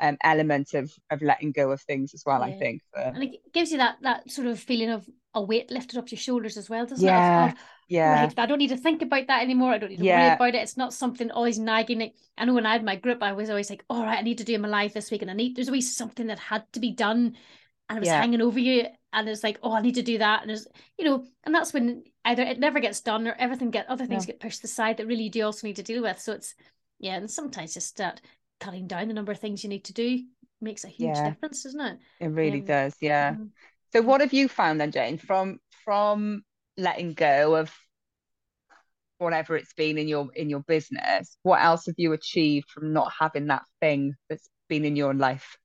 um, 0.00 0.16
element 0.22 0.74
of 0.74 0.92
of 1.10 1.20
letting 1.20 1.52
go 1.52 1.70
of 1.70 1.80
things 1.82 2.14
as 2.14 2.22
well. 2.26 2.40
Yeah. 2.40 2.54
I 2.54 2.58
think, 2.58 2.82
and 2.94 3.22
it 3.22 3.52
gives 3.52 3.70
you 3.72 3.78
that 3.78 3.96
that 4.02 4.30
sort 4.30 4.46
of 4.46 4.58
feeling 4.58 4.90
of 4.90 5.06
a 5.34 5.42
weight 5.42 5.70
lifted 5.70 5.98
off 5.98 6.12
your 6.12 6.18
shoulders 6.18 6.56
as 6.56 6.70
well, 6.70 6.86
doesn't 6.86 7.04
yeah. 7.04 7.46
it? 7.46 7.52
Of, 7.52 7.58
yeah. 7.88 8.24
Right, 8.24 8.38
I 8.38 8.46
don't 8.46 8.58
need 8.58 8.68
to 8.68 8.76
think 8.76 9.02
about 9.02 9.26
that 9.26 9.42
anymore. 9.42 9.72
I 9.72 9.78
don't 9.78 9.90
need 9.90 9.98
to 9.98 10.04
yeah. 10.04 10.26
worry 10.26 10.34
about 10.36 10.54
it. 10.54 10.62
It's 10.62 10.76
not 10.76 10.94
something 10.94 11.30
always 11.30 11.58
nagging. 11.58 12.12
I 12.38 12.44
know 12.44 12.54
when 12.54 12.66
I 12.66 12.72
had 12.72 12.84
my 12.84 12.96
group, 12.96 13.22
I 13.22 13.32
was 13.32 13.50
always 13.50 13.68
like, 13.68 13.84
all 13.90 14.04
right, 14.04 14.18
I 14.18 14.22
need 14.22 14.38
to 14.38 14.44
do 14.44 14.58
my 14.58 14.68
life 14.68 14.94
this 14.94 15.10
week. 15.10 15.22
And 15.22 15.30
I 15.30 15.34
need, 15.34 15.56
there's 15.56 15.68
always 15.68 15.94
something 15.94 16.28
that 16.28 16.38
had 16.38 16.64
to 16.74 16.80
be 16.80 16.92
done. 16.92 17.36
And 17.88 17.98
it 17.98 18.00
was 18.00 18.08
yeah. 18.08 18.20
hanging 18.20 18.40
over 18.40 18.58
you. 18.58 18.86
And 19.14 19.28
it's 19.28 19.44
like, 19.44 19.58
oh, 19.62 19.72
I 19.72 19.80
need 19.80 19.94
to 19.94 20.02
do 20.02 20.18
that. 20.18 20.42
And 20.42 20.50
there's, 20.50 20.66
you 20.98 21.04
know, 21.04 21.24
and 21.44 21.54
that's 21.54 21.72
when 21.72 22.04
either 22.24 22.42
it 22.42 22.58
never 22.58 22.80
gets 22.80 23.00
done 23.00 23.26
or 23.26 23.34
everything 23.38 23.70
get, 23.70 23.88
other 23.88 24.06
things 24.06 24.24
yeah. 24.26 24.32
get 24.32 24.40
pushed 24.40 24.64
aside 24.64 24.96
that 24.96 25.06
really 25.06 25.24
you 25.24 25.30
do 25.30 25.44
also 25.44 25.66
need 25.66 25.76
to 25.76 25.82
deal 25.82 26.02
with. 26.02 26.20
So 26.20 26.32
it's, 26.32 26.54
yeah. 26.98 27.16
And 27.16 27.30
sometimes 27.30 27.74
just 27.74 27.88
start 27.88 28.20
cutting 28.60 28.86
down 28.86 29.08
the 29.08 29.14
number 29.14 29.32
of 29.32 29.40
things 29.40 29.62
you 29.62 29.70
need 29.70 29.84
to 29.84 29.92
do 29.92 30.20
makes 30.60 30.84
a 30.84 30.88
huge 30.88 31.16
difference, 31.16 31.62
doesn't 31.62 31.80
it? 31.80 31.98
It 32.20 32.28
really 32.28 32.60
um, 32.60 32.66
does. 32.66 32.96
Yeah. 33.00 33.32
Mm-hmm. 33.32 33.44
So 33.92 34.02
what 34.02 34.20
have 34.20 34.32
you 34.32 34.48
found 34.48 34.80
then, 34.80 34.90
Jane, 34.90 35.18
from 35.18 35.58
from 35.84 36.42
letting 36.76 37.14
go 37.14 37.54
of 37.56 37.72
whatever 39.18 39.56
it's 39.56 39.72
been 39.74 39.98
in 39.98 40.08
your 40.08 40.28
in 40.34 40.50
your 40.50 40.60
business 40.60 41.36
what 41.42 41.62
else 41.62 41.86
have 41.86 41.94
you 41.98 42.12
achieved 42.12 42.68
from 42.68 42.92
not 42.92 43.12
having 43.18 43.46
that 43.46 43.62
thing 43.80 44.14
that's 44.28 44.48
been 44.68 44.84
in 44.84 44.96
your 44.96 45.14
life 45.14 45.56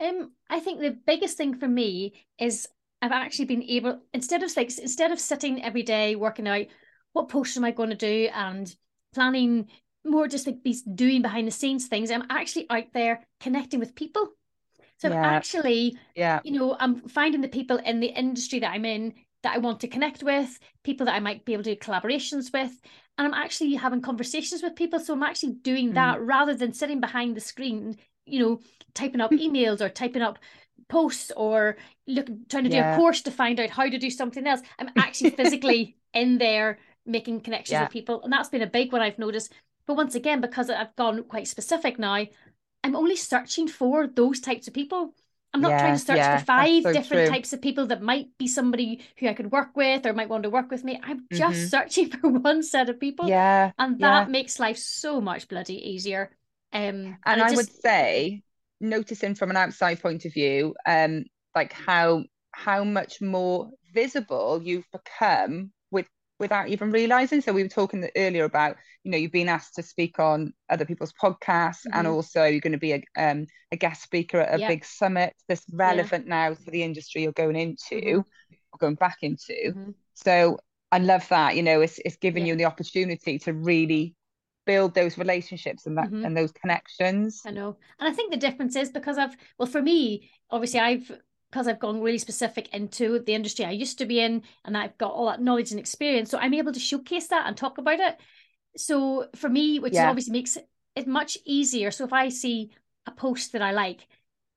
um 0.00 0.32
i 0.50 0.60
think 0.60 0.80
the 0.80 0.96
biggest 1.06 1.36
thing 1.36 1.54
for 1.54 1.68
me 1.68 2.14
is 2.38 2.68
i've 3.02 3.12
actually 3.12 3.44
been 3.44 3.62
able 3.62 4.00
instead 4.12 4.42
of 4.42 4.56
like 4.56 4.76
instead 4.78 5.12
of 5.12 5.20
sitting 5.20 5.62
every 5.62 5.82
day 5.82 6.16
working 6.16 6.48
out 6.48 6.66
what 7.12 7.28
post 7.28 7.56
am 7.56 7.64
i 7.64 7.70
going 7.70 7.90
to 7.90 7.96
do 7.96 8.28
and 8.34 8.74
planning 9.14 9.68
more 10.04 10.28
just 10.28 10.46
like 10.46 10.62
these 10.64 10.82
doing 10.82 11.22
behind 11.22 11.46
the 11.46 11.52
scenes 11.52 11.86
things 11.86 12.10
i'm 12.10 12.26
actually 12.30 12.66
out 12.70 12.92
there 12.94 13.26
connecting 13.40 13.80
with 13.80 13.94
people 13.94 14.28
so 14.98 15.08
yeah. 15.08 15.26
actually 15.26 15.96
yeah 16.14 16.40
you 16.44 16.52
know 16.52 16.76
i'm 16.78 17.00
finding 17.08 17.40
the 17.40 17.48
people 17.48 17.76
in 17.78 18.00
the 18.00 18.08
industry 18.08 18.60
that 18.60 18.72
i'm 18.72 18.84
in 18.84 19.14
that 19.46 19.54
I 19.54 19.58
want 19.58 19.78
to 19.80 19.88
connect 19.88 20.24
with, 20.24 20.58
people 20.82 21.06
that 21.06 21.14
I 21.14 21.20
might 21.20 21.44
be 21.44 21.52
able 21.52 21.62
to 21.62 21.74
do 21.74 21.80
collaborations 21.80 22.52
with. 22.52 22.80
And 23.16 23.26
I'm 23.28 23.34
actually 23.34 23.74
having 23.74 24.02
conversations 24.02 24.60
with 24.60 24.74
people. 24.74 24.98
So 24.98 25.14
I'm 25.14 25.22
actually 25.22 25.52
doing 25.62 25.92
that 25.92 26.18
mm. 26.18 26.26
rather 26.26 26.52
than 26.54 26.72
sitting 26.72 27.00
behind 27.00 27.36
the 27.36 27.40
screen, 27.40 27.96
you 28.26 28.40
know, 28.40 28.60
typing 28.94 29.20
up 29.20 29.30
emails 29.30 29.80
or 29.80 29.88
typing 29.88 30.22
up 30.22 30.38
posts 30.88 31.32
or 31.36 31.76
look 32.06 32.26
trying 32.48 32.64
to 32.64 32.70
yeah. 32.70 32.92
do 32.92 32.94
a 32.94 32.96
course 32.96 33.22
to 33.22 33.30
find 33.30 33.58
out 33.58 33.70
how 33.70 33.88
to 33.88 33.98
do 33.98 34.10
something 34.10 34.46
else. 34.46 34.60
I'm 34.78 34.90
actually 34.96 35.30
physically 35.40 35.96
in 36.12 36.38
there 36.38 36.78
making 37.04 37.40
connections 37.40 37.72
yeah. 37.72 37.82
with 37.84 37.92
people. 37.92 38.22
And 38.22 38.32
that's 38.32 38.48
been 38.48 38.62
a 38.62 38.66
big 38.66 38.92
one 38.92 39.02
I've 39.02 39.18
noticed. 39.18 39.52
But 39.86 39.96
once 39.96 40.14
again, 40.14 40.40
because 40.40 40.68
I've 40.68 40.94
gone 40.96 41.22
quite 41.24 41.46
specific 41.46 41.98
now, 41.98 42.26
I'm 42.82 42.96
only 42.96 43.16
searching 43.16 43.68
for 43.68 44.06
those 44.06 44.40
types 44.40 44.66
of 44.66 44.74
people. 44.74 45.14
I'm 45.54 45.60
not 45.60 45.70
yeah, 45.70 45.78
trying 45.78 45.94
to 45.94 45.98
search 45.98 46.38
for 46.40 46.44
five 46.44 46.82
so 46.82 46.92
different 46.92 47.26
true. 47.26 47.34
types 47.34 47.52
of 47.52 47.62
people 47.62 47.86
that 47.86 48.02
might 48.02 48.36
be 48.36 48.46
somebody 48.46 49.00
who 49.18 49.26
I 49.26 49.32
could 49.32 49.50
work 49.50 49.74
with 49.74 50.04
or 50.04 50.12
might 50.12 50.28
want 50.28 50.42
to 50.42 50.50
work 50.50 50.70
with 50.70 50.84
me. 50.84 51.00
I'm 51.02 51.26
just 51.32 51.58
mm-hmm. 51.58 51.68
searching 51.68 52.10
for 52.10 52.28
one 52.28 52.62
set 52.62 52.90
of 52.90 53.00
people. 53.00 53.28
Yeah. 53.28 53.72
And 53.78 53.98
that 54.00 54.30
makes 54.30 54.60
life 54.60 54.76
so 54.76 55.20
much 55.20 55.48
bloody 55.48 55.90
easier. 55.90 56.30
Um 56.72 56.80
and, 56.82 57.16
and 57.24 57.42
I, 57.42 57.48
just... 57.48 57.56
would 57.56 57.82
say, 57.82 58.42
noticing 58.80 59.34
from 59.34 59.50
an 59.50 59.56
outside 59.56 60.00
point 60.00 60.24
of 60.24 60.32
view, 60.32 60.74
um, 60.86 61.24
like 61.54 61.72
how 61.72 62.24
how 62.52 62.84
much 62.84 63.20
more 63.20 63.70
visible 63.92 64.60
you've 64.62 64.86
become 64.92 65.72
with 65.90 66.06
without 66.38 66.68
even 66.68 66.90
realizing. 66.90 67.40
So 67.40 67.52
we 67.52 67.62
were 67.62 67.68
talking 67.68 68.08
earlier 68.16 68.44
about, 68.44 68.76
you 69.04 69.10
know, 69.10 69.18
you've 69.18 69.32
been 69.32 69.48
asked 69.48 69.74
to 69.74 69.82
speak 69.82 70.18
on 70.18 70.52
other 70.68 70.84
people's 70.84 71.12
podcasts, 71.22 71.84
mm-hmm. 71.84 71.94
and 71.94 72.06
also 72.06 72.44
you're 72.44 72.60
going 72.60 72.72
to 72.72 72.78
be 72.78 72.92
a, 72.92 73.02
um, 73.16 73.46
a 73.72 73.76
guest 73.76 74.02
speaker 74.02 74.40
at 74.40 74.54
a 74.54 74.60
yep. 74.60 74.68
big 74.68 74.84
summit 74.84 75.34
that's 75.48 75.64
relevant 75.72 76.26
yeah. 76.26 76.48
now 76.48 76.54
to 76.54 76.70
the 76.70 76.82
industry 76.82 77.22
you're 77.22 77.32
going 77.32 77.56
into 77.56 77.94
mm-hmm. 77.94 78.18
or 78.18 78.78
going 78.78 78.94
back 78.94 79.18
into. 79.22 79.52
Mm-hmm. 79.52 79.90
So 80.14 80.58
I 80.92 80.98
love 80.98 81.28
that. 81.28 81.56
You 81.56 81.62
know, 81.62 81.80
it's 81.80 81.98
it's 82.04 82.16
giving 82.16 82.46
yeah. 82.46 82.52
you 82.52 82.58
the 82.58 82.64
opportunity 82.66 83.38
to 83.40 83.52
really 83.52 84.14
build 84.66 84.94
those 84.94 85.16
relationships 85.16 85.86
and 85.86 85.96
that 85.96 86.06
mm-hmm. 86.06 86.24
and 86.24 86.36
those 86.36 86.52
connections. 86.52 87.42
I 87.46 87.50
know. 87.50 87.76
And 87.98 88.08
I 88.08 88.12
think 88.12 88.30
the 88.30 88.38
difference 88.38 88.76
is 88.76 88.90
because 88.90 89.16
I've 89.16 89.36
well 89.58 89.68
for 89.68 89.80
me, 89.80 90.30
obviously 90.50 90.80
I've 90.80 91.10
because 91.50 91.68
I've 91.68 91.78
gone 91.78 92.02
really 92.02 92.18
specific 92.18 92.74
into 92.74 93.20
the 93.20 93.32
industry 93.32 93.64
I 93.64 93.70
used 93.70 93.98
to 93.98 94.06
be 94.06 94.20
in 94.20 94.42
and 94.64 94.76
I've 94.76 94.98
got 94.98 95.12
all 95.12 95.26
that 95.26 95.40
knowledge 95.40 95.70
and 95.70 95.80
experience. 95.80 96.30
So 96.30 96.38
I'm 96.38 96.54
able 96.54 96.72
to 96.72 96.80
showcase 96.80 97.28
that 97.28 97.46
and 97.46 97.56
talk 97.56 97.78
about 97.78 98.00
it. 98.00 98.16
So 98.76 99.28
for 99.36 99.48
me, 99.48 99.78
which 99.78 99.94
yeah. 99.94 100.10
obviously 100.10 100.32
makes 100.32 100.58
it 100.96 101.06
much 101.06 101.38
easier. 101.44 101.90
So 101.90 102.04
if 102.04 102.12
I 102.12 102.28
see 102.28 102.72
a 103.06 103.10
post 103.10 103.52
that 103.52 103.62
I 103.62 103.72
like, 103.72 104.06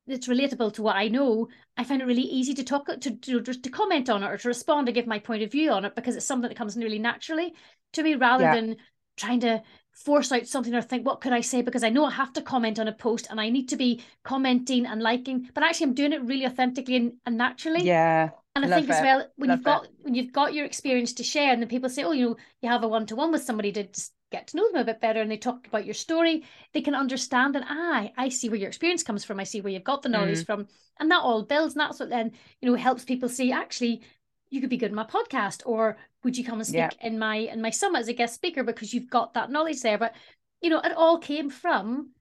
that's 0.07 0.27
relatable 0.27 0.73
to 0.73 0.81
what 0.81 0.95
I 0.95 1.07
know, 1.07 1.47
I 1.77 1.83
find 1.83 2.01
it 2.01 2.05
really 2.05 2.23
easy 2.23 2.55
to 2.55 2.63
talk 2.63 2.87
to, 2.87 3.11
to 3.11 3.41
to 3.41 3.69
comment 3.69 4.09
on 4.09 4.23
it 4.23 4.27
or 4.27 4.37
to 4.37 4.47
respond 4.47 4.87
and 4.87 4.95
give 4.95 5.05
my 5.07 5.19
point 5.19 5.43
of 5.43 5.51
view 5.51 5.71
on 5.71 5.85
it 5.85 5.95
because 5.95 6.15
it's 6.15 6.25
something 6.25 6.49
that 6.49 6.57
comes 6.57 6.75
really 6.75 6.99
naturally 6.99 7.53
to 7.93 8.03
me 8.03 8.15
rather 8.15 8.45
yeah. 8.45 8.55
than 8.55 8.77
trying 9.15 9.39
to 9.41 9.61
force 9.93 10.31
out 10.31 10.47
something 10.47 10.73
or 10.73 10.81
think, 10.81 11.05
what 11.05 11.21
could 11.21 11.33
I 11.33 11.41
say? 11.41 11.61
Because 11.61 11.83
I 11.83 11.89
know 11.89 12.05
I 12.05 12.11
have 12.11 12.33
to 12.33 12.41
comment 12.41 12.79
on 12.79 12.87
a 12.87 12.93
post 12.93 13.27
and 13.29 13.39
I 13.39 13.49
need 13.49 13.69
to 13.69 13.75
be 13.75 14.01
commenting 14.23 14.85
and 14.85 15.01
liking, 15.01 15.49
but 15.53 15.63
actually 15.63 15.87
I'm 15.87 15.93
doing 15.93 16.13
it 16.13 16.23
really 16.23 16.45
authentically 16.45 16.95
and, 16.95 17.13
and 17.25 17.37
naturally. 17.37 17.83
Yeah. 17.83 18.29
And 18.55 18.65
I 18.65 18.77
think 18.77 18.89
it. 18.89 18.95
as 18.95 19.01
well, 19.01 19.27
when 19.35 19.49
Love 19.49 19.59
you've 19.59 19.65
got 19.65 19.83
it. 19.85 19.91
when 20.01 20.15
you've 20.15 20.33
got 20.33 20.53
your 20.53 20.65
experience 20.65 21.13
to 21.13 21.23
share, 21.23 21.53
and 21.53 21.61
then 21.61 21.69
people 21.69 21.89
say, 21.89 22.03
Oh, 22.03 22.11
you 22.11 22.29
know, 22.29 22.37
you 22.61 22.69
have 22.69 22.83
a 22.83 22.87
one-to-one 22.87 23.31
with 23.31 23.43
somebody 23.43 23.71
to 23.73 23.83
just 23.83 24.13
get 24.31 24.47
to 24.47 24.57
know 24.57 24.71
them 24.71 24.81
a 24.81 24.85
bit 24.85 25.01
better 25.01 25.21
and 25.21 25.31
they 25.31 25.37
talk 25.37 25.65
about 25.67 25.85
your 25.85 25.93
story, 25.93 26.43
they 26.73 26.81
can 26.81 26.95
understand 26.95 27.55
and 27.55 27.65
ah, 27.67 28.07
I 28.17 28.29
see 28.29 28.49
where 28.49 28.59
your 28.59 28.67
experience 28.67 29.03
comes 29.03 29.23
from. 29.25 29.39
I 29.39 29.43
see 29.43 29.61
where 29.61 29.73
you've 29.73 29.83
got 29.83 30.01
the 30.01 30.09
knowledge 30.09 30.39
mm. 30.39 30.45
from. 30.45 30.67
And 30.99 31.09
that 31.11 31.21
all 31.21 31.43
builds. 31.43 31.73
And 31.75 31.81
that's 31.81 31.99
what 31.99 32.09
then, 32.09 32.31
you 32.61 32.69
know, 32.69 32.75
helps 32.75 33.05
people 33.05 33.29
see 33.29 33.51
actually 33.51 34.01
you 34.49 34.61
could 34.61 34.69
be 34.69 34.77
good 34.77 34.89
in 34.89 34.95
my 34.95 35.03
podcast 35.03 35.61
or 35.65 35.97
would 36.23 36.37
you 36.37 36.43
come 36.43 36.59
and 36.59 36.67
speak 36.67 36.77
yeah. 36.77 36.89
in 37.01 37.19
my 37.19 37.35
in 37.35 37.61
my 37.61 37.69
summit 37.69 37.99
as 37.99 38.07
a 38.07 38.13
guest 38.13 38.35
speaker 38.35 38.63
because 38.63 38.93
you've 38.93 39.09
got 39.09 39.33
that 39.33 39.51
knowledge 39.51 39.81
there 39.81 39.97
but 39.97 40.13
you 40.61 40.69
know 40.69 40.79
it 40.79 40.93
all 40.95 41.17
came 41.17 41.49
from 41.49 42.11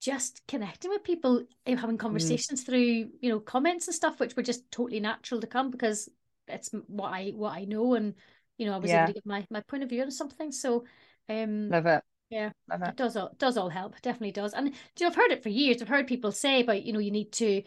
just 0.00 0.42
connecting 0.46 0.90
with 0.90 1.02
people 1.02 1.44
having 1.66 1.96
mm. 1.96 2.00
conversations 2.00 2.62
mm. 2.62 2.66
through 2.66 3.10
you 3.20 3.30
know 3.30 3.40
comments 3.40 3.86
and 3.86 3.94
stuff 3.94 4.20
which 4.20 4.36
were 4.36 4.42
just 4.42 4.70
totally 4.70 5.00
natural 5.00 5.40
to 5.40 5.46
come 5.46 5.70
because 5.70 6.08
it's 6.48 6.70
what 6.88 7.08
i 7.08 7.30
what 7.30 7.52
i 7.52 7.64
know 7.64 7.94
and 7.94 8.14
you 8.58 8.66
know 8.66 8.74
i 8.74 8.78
was 8.78 8.90
yeah. 8.90 9.04
able 9.04 9.08
to 9.08 9.14
give 9.14 9.26
my 9.26 9.46
my 9.50 9.60
point 9.62 9.82
of 9.82 9.88
view 9.88 10.02
on 10.02 10.10
something 10.10 10.52
so 10.52 10.84
um 11.28 11.70
love 11.70 11.86
it 11.86 12.02
yeah 12.30 12.50
love 12.68 12.82
it. 12.82 12.88
it 12.88 12.96
does 12.96 13.16
all 13.16 13.34
does 13.38 13.56
all 13.56 13.70
help 13.70 14.00
definitely 14.02 14.32
does 14.32 14.52
and 14.52 14.68
you 14.68 14.74
know 15.00 15.06
i've 15.06 15.16
heard 15.16 15.30
it 15.30 15.42
for 15.42 15.48
years 15.48 15.80
i've 15.80 15.88
heard 15.88 16.06
people 16.06 16.32
say 16.32 16.62
about 16.62 16.82
you 16.82 16.92
know 16.92 16.98
you 16.98 17.10
need 17.10 17.32
to 17.32 17.62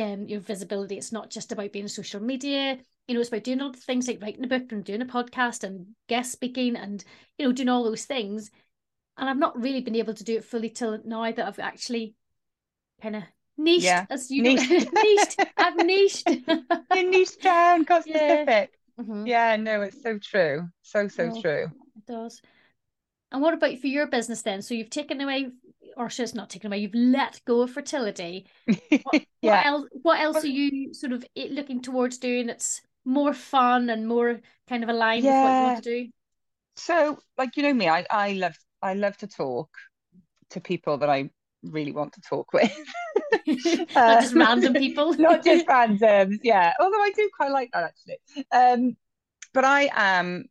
um 0.00 0.26
your 0.26 0.40
visibility 0.40 0.96
it's 0.96 1.12
not 1.12 1.30
just 1.30 1.52
about 1.52 1.72
being 1.72 1.88
social 1.88 2.20
media 2.20 2.78
you 3.06 3.14
know, 3.14 3.20
it's 3.20 3.28
about 3.28 3.44
doing 3.44 3.60
all 3.60 3.70
the 3.70 3.78
things 3.78 4.08
like 4.08 4.20
writing 4.20 4.44
a 4.44 4.48
book 4.48 4.72
and 4.72 4.84
doing 4.84 5.02
a 5.02 5.06
podcast 5.06 5.62
and 5.62 5.86
guest 6.08 6.32
speaking 6.32 6.76
and, 6.76 7.04
you 7.38 7.46
know, 7.46 7.52
doing 7.52 7.68
all 7.68 7.84
those 7.84 8.04
things. 8.04 8.50
And 9.16 9.30
I've 9.30 9.38
not 9.38 9.60
really 9.60 9.80
been 9.80 9.94
able 9.96 10.14
to 10.14 10.24
do 10.24 10.36
it 10.36 10.44
fully 10.44 10.70
till 10.70 10.98
now 11.04 11.30
that 11.30 11.46
I've 11.46 11.58
actually 11.58 12.14
kind 13.00 13.16
of 13.16 13.22
niched, 13.56 13.84
yeah. 13.84 14.06
as 14.10 14.30
you 14.30 14.42
niched. 14.42 14.70
niched. 14.92 15.40
I've 15.56 15.76
niched. 15.76 16.28
you 16.94 17.10
niched 17.10 17.42
down, 17.42 17.84
got 17.84 18.02
specific. 18.02 18.72
Yeah. 18.98 19.02
Mm-hmm. 19.04 19.26
yeah, 19.26 19.56
no, 19.56 19.82
it's 19.82 20.02
so 20.02 20.18
true. 20.18 20.68
So, 20.82 21.06
so 21.08 21.30
oh, 21.34 21.40
true. 21.40 21.70
It 21.96 22.06
does. 22.06 22.40
And 23.30 23.42
what 23.42 23.54
about 23.54 23.78
for 23.78 23.86
your 23.88 24.06
business 24.06 24.42
then? 24.42 24.62
So 24.62 24.74
you've 24.74 24.90
taken 24.90 25.20
away, 25.20 25.50
or 25.96 26.08
should 26.08 26.34
not 26.34 26.50
taken 26.50 26.68
away, 26.68 26.78
you've 26.78 26.94
let 26.94 27.40
go 27.44 27.62
of 27.62 27.70
fertility. 27.70 28.46
What, 29.02 29.26
yeah. 29.42 29.50
what 29.50 29.66
else? 29.66 29.88
What 30.02 30.20
else 30.20 30.44
are 30.44 30.48
you 30.48 30.94
sort 30.94 31.12
of 31.12 31.24
looking 31.36 31.82
towards 31.82 32.18
doing? 32.18 32.46
That's 32.46 32.80
more 33.06 33.32
fun 33.32 33.88
and 33.88 34.06
more 34.06 34.40
kind 34.68 34.82
of 34.82 34.90
aligned 34.90 35.24
yeah. 35.24 35.30
with 35.30 35.50
what 35.50 35.58
you 35.58 35.66
want 35.66 35.84
to 35.84 36.04
do? 36.04 36.10
So, 36.76 37.18
like 37.38 37.56
you 37.56 37.62
know 37.62 37.72
me, 37.72 37.88
I 37.88 38.04
I 38.10 38.32
love 38.32 38.56
I 38.82 38.94
love 38.94 39.16
to 39.18 39.26
talk 39.26 39.70
to 40.50 40.60
people 40.60 40.98
that 40.98 41.08
I 41.08 41.30
really 41.62 41.92
want 41.92 42.12
to 42.14 42.20
talk 42.20 42.52
with. 42.52 42.72
not 43.46 44.22
just 44.22 44.34
random 44.34 44.74
people. 44.74 45.14
not 45.18 45.44
just 45.44 45.66
randoms, 45.66 46.38
yeah. 46.42 46.72
Although 46.80 47.02
I 47.02 47.12
do 47.14 47.30
quite 47.34 47.50
like 47.50 47.70
that 47.72 47.84
actually. 47.84 48.18
Um, 48.52 48.96
but 49.54 49.64
I 49.64 49.88
am 49.94 50.46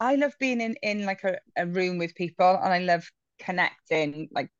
I 0.00 0.16
love 0.16 0.34
being 0.38 0.60
in 0.60 0.76
in 0.82 1.06
like 1.06 1.24
a, 1.24 1.38
a 1.56 1.66
room 1.66 1.98
with 1.98 2.14
people 2.14 2.58
and 2.62 2.72
I 2.72 2.80
love 2.80 3.08
connecting 3.38 4.28
like 4.32 4.50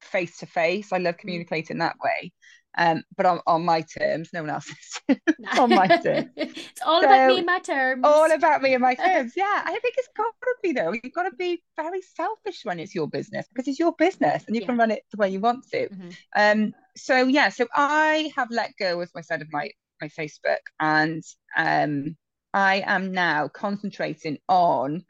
face 0.00 0.38
to 0.38 0.46
face. 0.46 0.92
I 0.92 0.98
love 0.98 1.16
mm. 1.16 1.18
communicating 1.18 1.78
that 1.78 1.96
way 2.02 2.32
um, 2.76 3.02
but 3.16 3.26
on, 3.26 3.40
on 3.46 3.64
my 3.64 3.82
terms, 3.82 4.30
no 4.32 4.42
one 4.42 4.50
else's. 4.50 5.00
on 5.58 5.70
my 5.70 5.86
terms. 5.86 6.30
it's 6.36 6.80
all 6.84 7.00
so, 7.00 7.06
about 7.06 7.28
me 7.28 7.36
and 7.38 7.46
my 7.46 7.58
terms. 7.60 8.02
All 8.04 8.30
about 8.32 8.62
me 8.62 8.74
and 8.74 8.82
my 8.82 8.94
terms. 9.06 9.32
Yeah, 9.36 9.62
I 9.64 9.78
think 9.80 9.94
it's 9.96 10.08
got 10.16 10.32
to 10.42 10.54
be 10.62 10.72
though. 10.72 10.92
You've 10.92 11.12
got 11.12 11.24
to 11.24 11.36
be 11.36 11.62
very 11.76 12.02
selfish 12.02 12.64
when 12.64 12.80
it's 12.80 12.94
your 12.94 13.08
business 13.08 13.46
because 13.48 13.68
it's 13.68 13.78
your 13.78 13.92
business 13.92 14.44
and 14.46 14.56
you 14.56 14.62
yeah. 14.62 14.66
can 14.66 14.76
run 14.76 14.90
it 14.90 15.02
the 15.10 15.18
way 15.18 15.30
you 15.30 15.40
want 15.40 15.68
to. 15.70 15.88
Mm-hmm. 15.88 16.08
Um. 16.36 16.74
So 16.96 17.24
yeah. 17.24 17.48
So 17.50 17.66
I 17.72 18.32
have 18.36 18.48
let 18.50 18.72
go, 18.78 19.00
as 19.00 19.10
I 19.14 19.20
said, 19.20 19.42
of 19.42 19.52
my 19.52 19.70
my 20.00 20.08
Facebook, 20.08 20.58
and 20.80 21.22
um, 21.56 22.16
I 22.52 22.82
am 22.86 23.12
now 23.12 23.48
concentrating 23.48 24.38
on 24.48 25.04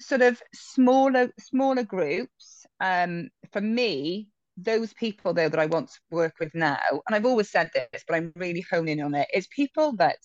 sort 0.00 0.22
of 0.22 0.40
smaller 0.54 1.30
smaller 1.38 1.84
groups. 1.84 2.66
Um, 2.80 3.30
for 3.52 3.60
me, 3.60 4.28
those 4.60 4.92
people 4.92 5.32
though 5.34 5.48
that 5.48 5.60
I 5.60 5.66
want 5.66 5.88
to 5.88 6.00
work 6.10 6.34
with 6.40 6.54
now, 6.54 6.78
and 7.06 7.14
I've 7.14 7.26
always 7.26 7.50
said 7.50 7.70
this, 7.74 8.04
but 8.06 8.16
I'm 8.16 8.32
really 8.36 8.64
honing 8.70 9.00
on 9.00 9.14
it, 9.14 9.28
is 9.32 9.46
people 9.48 9.96
that 9.96 10.18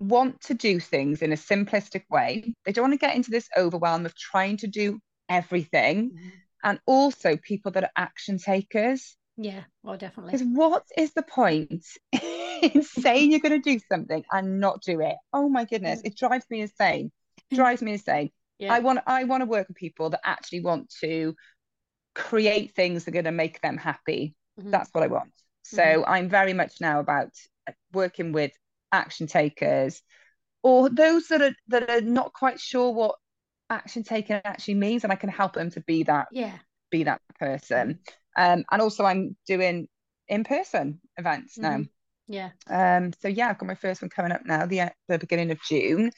want 0.00 0.40
to 0.40 0.54
do 0.54 0.80
things 0.80 1.22
in 1.22 1.32
a 1.32 1.36
simplistic 1.36 2.02
way. 2.10 2.54
They 2.64 2.72
don't 2.72 2.84
want 2.84 2.94
to 2.94 3.06
get 3.06 3.16
into 3.16 3.30
this 3.30 3.48
overwhelm 3.56 4.06
of 4.06 4.16
trying 4.16 4.56
to 4.58 4.66
do 4.66 4.98
everything. 5.28 6.10
Mm-hmm. 6.10 6.28
And 6.62 6.78
also 6.86 7.38
people 7.38 7.72
that 7.72 7.84
are 7.84 7.90
action 7.96 8.36
takers. 8.38 9.16
Yeah, 9.38 9.62
well, 9.82 9.96
definitely. 9.96 10.32
Because 10.32 10.46
what 10.46 10.84
is 10.98 11.14
the 11.14 11.22
point 11.22 11.86
in 12.62 12.82
saying 12.82 13.30
you're 13.30 13.40
going 13.40 13.62
to 13.62 13.72
do 13.72 13.80
something 13.90 14.22
and 14.30 14.60
not 14.60 14.82
do 14.82 15.00
it? 15.00 15.16
Oh 15.32 15.48
my 15.48 15.64
goodness, 15.64 16.02
mm. 16.02 16.06
it 16.06 16.18
drives 16.18 16.44
me 16.50 16.60
insane. 16.60 17.10
It 17.50 17.54
drives 17.54 17.80
me 17.80 17.92
insane. 17.92 18.30
Yeah. 18.58 18.74
I 18.74 18.80
want 18.80 19.00
I 19.06 19.24
want 19.24 19.40
to 19.40 19.46
work 19.46 19.68
with 19.68 19.78
people 19.78 20.10
that 20.10 20.20
actually 20.22 20.60
want 20.60 20.92
to 21.00 21.34
create 22.14 22.74
things 22.74 23.04
that 23.04 23.10
are 23.10 23.12
going 23.12 23.24
to 23.24 23.32
make 23.32 23.60
them 23.60 23.76
happy. 23.76 24.34
Mm-hmm. 24.58 24.70
That's 24.70 24.90
what 24.92 25.04
I 25.04 25.08
want. 25.08 25.32
So 25.64 25.82
mm-hmm. 25.82 26.10
I'm 26.10 26.28
very 26.28 26.52
much 26.52 26.74
now 26.80 27.00
about 27.00 27.30
working 27.92 28.32
with 28.32 28.52
action 28.92 29.26
takers 29.26 30.02
or 30.62 30.88
those 30.88 31.28
that 31.28 31.42
are 31.42 31.54
that 31.68 31.88
are 31.88 32.00
not 32.00 32.32
quite 32.32 32.60
sure 32.60 32.90
what 32.90 33.16
action 33.68 34.02
taking 34.02 34.40
actually 34.44 34.74
means 34.74 35.04
and 35.04 35.12
I 35.12 35.16
can 35.16 35.30
help 35.30 35.54
them 35.54 35.70
to 35.70 35.80
be 35.80 36.02
that 36.04 36.28
yeah 36.32 36.58
be 36.90 37.04
that 37.04 37.20
person 37.38 38.00
um 38.36 38.64
and 38.70 38.82
also 38.82 39.04
I'm 39.04 39.36
doing 39.46 39.88
in-person 40.28 41.00
events 41.16 41.56
now 41.56 41.78
mm-hmm. 41.78 42.32
yeah 42.32 42.50
um 42.68 43.12
so 43.20 43.28
yeah 43.28 43.48
I've 43.48 43.58
got 43.58 43.66
my 43.66 43.74
first 43.74 44.02
one 44.02 44.10
coming 44.10 44.32
up 44.32 44.42
now 44.44 44.66
the 44.66 44.90
the 45.08 45.18
beginning 45.18 45.50
of 45.50 45.62
June 45.62 46.10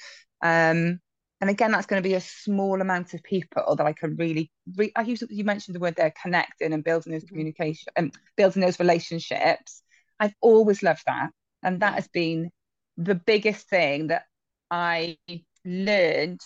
um 0.42 1.00
and 1.42 1.50
again 1.50 1.72
that's 1.72 1.86
going 1.86 2.02
to 2.02 2.08
be 2.08 2.14
a 2.14 2.20
small 2.20 2.80
amount 2.80 3.12
of 3.12 3.22
people 3.22 3.76
that 3.76 3.86
I 3.86 3.92
can 3.92 4.16
really 4.16 4.50
re- 4.76 4.92
I 4.96 5.02
use 5.02 5.22
you 5.28 5.44
mentioned 5.44 5.74
the 5.74 5.80
word 5.80 5.96
there 5.96 6.14
connecting 6.22 6.72
and 6.72 6.82
building 6.82 7.12
those 7.12 7.24
mm-hmm. 7.24 7.34
communication 7.34 7.92
and 7.96 8.06
um, 8.06 8.12
building 8.36 8.62
those 8.62 8.80
relationships 8.80 9.82
I've 10.18 10.34
always 10.40 10.82
loved 10.82 11.02
that 11.06 11.30
and 11.62 11.80
that 11.80 11.94
has 11.94 12.08
been 12.08 12.50
the 12.96 13.14
biggest 13.14 13.68
thing 13.68 14.08
that 14.08 14.24
I 14.70 15.18
learned, 15.64 16.40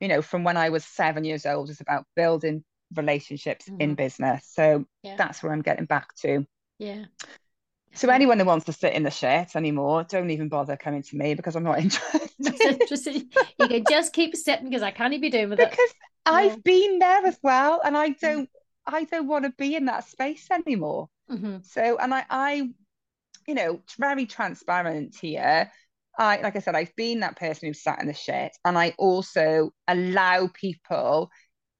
you 0.00 0.08
know, 0.08 0.22
from 0.22 0.44
when 0.44 0.56
I 0.56 0.70
was 0.70 0.84
seven 0.84 1.24
years 1.24 1.46
old 1.46 1.70
is 1.70 1.80
about 1.80 2.04
building 2.16 2.64
relationships 2.94 3.68
mm-hmm. 3.68 3.80
in 3.80 3.94
business. 3.94 4.48
So 4.52 4.84
yeah. 5.02 5.16
that's 5.16 5.42
where 5.42 5.52
I'm 5.52 5.62
getting 5.62 5.86
back 5.86 6.14
to. 6.22 6.46
Yeah. 6.78 7.04
So 7.94 8.08
anyone 8.08 8.38
who 8.38 8.44
wants 8.44 8.66
to 8.66 8.72
sit 8.72 8.94
in 8.94 9.02
the 9.02 9.10
shit 9.10 9.56
anymore, 9.56 10.04
don't 10.04 10.30
even 10.30 10.48
bother 10.48 10.76
coming 10.76 11.02
to 11.02 11.16
me 11.16 11.34
because 11.34 11.56
I'm 11.56 11.64
not 11.64 11.78
interested. 12.38 13.26
you 13.58 13.68
can 13.68 13.84
just 13.88 14.12
keep 14.12 14.36
sitting 14.36 14.66
because 14.66 14.82
I 14.82 14.92
can't 14.92 15.12
even 15.12 15.22
be 15.22 15.30
doing 15.30 15.50
with 15.50 15.58
because 15.58 15.74
it. 15.74 15.76
Because 15.76 15.94
I've 16.26 16.62
been 16.62 16.98
there 17.00 17.26
as 17.26 17.38
well, 17.42 17.80
and 17.84 17.96
I 17.96 18.10
mm. 18.10 18.18
don't. 18.20 18.50
I 18.86 19.04
don't 19.04 19.26
want 19.26 19.44
to 19.44 19.52
be 19.56 19.76
in 19.76 19.86
that 19.86 20.08
space 20.08 20.48
anymore. 20.50 21.08
Mm-hmm. 21.30 21.58
So, 21.62 21.98
and 21.98 22.14
I, 22.14 22.24
I 22.30 22.70
you 23.46 23.54
know, 23.54 23.80
very 23.98 24.26
transparent 24.26 25.16
here. 25.16 25.70
I, 26.18 26.40
like 26.40 26.56
I 26.56 26.60
said, 26.60 26.74
I've 26.74 26.94
been 26.96 27.20
that 27.20 27.36
person 27.36 27.68
who 27.68 27.74
sat 27.74 28.00
in 28.00 28.06
the 28.06 28.14
shit, 28.14 28.56
and 28.64 28.78
I 28.78 28.94
also 28.98 29.70
allow 29.88 30.48
people 30.54 31.30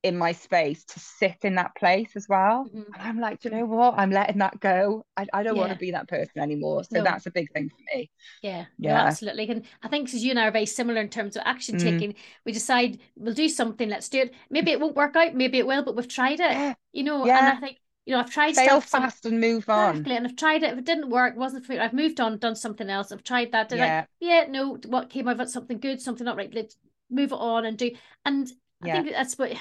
in 0.03 0.17
my 0.17 0.33
space 0.33 0.85
to 0.85 0.99
sit 0.99 1.37
in 1.43 1.57
that 1.57 1.75
place 1.77 2.13
as 2.17 2.27
well. 2.29 2.65
Mm-hmm. 2.65 2.93
And 2.95 3.03
I'm 3.03 3.21
like, 3.21 3.45
you 3.45 3.51
know 3.51 3.67
what? 3.67 3.95
I'm 3.99 4.11
letting 4.11 4.39
that 4.39 4.59
go. 4.59 5.05
I, 5.17 5.27
I 5.33 5.43
don't 5.43 5.57
yeah. 5.57 5.61
want 5.61 5.73
to 5.73 5.79
be 5.79 5.91
that 5.91 6.09
person 6.09 6.41
anymore. 6.41 6.85
So 6.85 6.99
no. 6.99 7.05
that's 7.05 7.27
a 7.27 7.31
big 7.31 7.53
thing 7.53 7.69
for 7.69 7.97
me. 7.97 8.11
Yeah, 8.43 8.65
yeah, 8.79 8.95
no, 8.95 9.01
absolutely. 9.01 9.49
And 9.49 9.65
I 9.83 9.89
think 9.89 10.07
because 10.07 10.25
you 10.25 10.31
and 10.31 10.39
I 10.39 10.47
are 10.49 10.53
very 10.53 10.67
similar 10.67 11.01
in 11.01 11.11
terms 11.11 11.37
of 11.37 11.43
action 11.45 11.77
mm. 11.77 11.81
taking, 11.81 12.15
we 12.47 12.53
decide 12.53 12.99
we'll 13.17 13.35
do 13.35 13.49
something, 13.49 13.89
let's 13.89 14.09
do 14.09 14.21
it. 14.21 14.35
Maybe 14.49 14.71
it 14.71 14.81
won't 14.81 14.97
work 14.97 15.17
out, 15.17 15.35
maybe 15.35 15.59
it 15.59 15.67
will, 15.67 15.85
but 15.85 15.97
we've 15.97 16.09
tried 16.09 16.41
it. 16.41 16.53
Yeah. 16.53 16.75
You 16.93 17.05
know, 17.05 17.27
yeah. 17.27 17.39
and 17.39 17.59
I 17.59 17.61
think 17.61 17.79
you 18.07 18.15
know, 18.15 18.21
I've 18.21 18.31
tried 18.31 18.57
fail 18.57 18.81
fast 18.81 19.27
and 19.27 19.41
move 19.41 19.69
on. 19.69 19.91
Exactly, 19.91 20.17
and 20.17 20.27
I've 20.27 20.37
tried 20.37 20.63
it. 20.63 20.73
If 20.73 20.79
it 20.79 20.87
didn't 20.87 21.11
work, 21.11 21.37
wasn't 21.37 21.67
for 21.67 21.79
I've 21.79 21.93
moved 21.93 22.21
on, 22.21 22.39
done 22.39 22.57
something 22.57 22.89
else. 22.89 23.13
I've 23.13 23.23
tried 23.23 23.53
that. 23.53 23.71
yeah, 23.73 24.07
yeah, 24.19 24.47
no, 24.49 24.79
what 24.87 25.11
came 25.11 25.29
out 25.29 25.35
of 25.35 25.41
it, 25.43 25.51
something 25.51 25.79
good, 25.79 26.01
something 26.01 26.25
not 26.25 26.37
right. 26.37 26.53
Let's 26.53 26.77
move 27.11 27.33
it 27.33 27.39
on 27.39 27.67
and 27.67 27.77
do. 27.77 27.91
And 28.25 28.51
I 28.83 29.03
think 29.03 29.11
that's 29.11 29.39
what. 29.39 29.53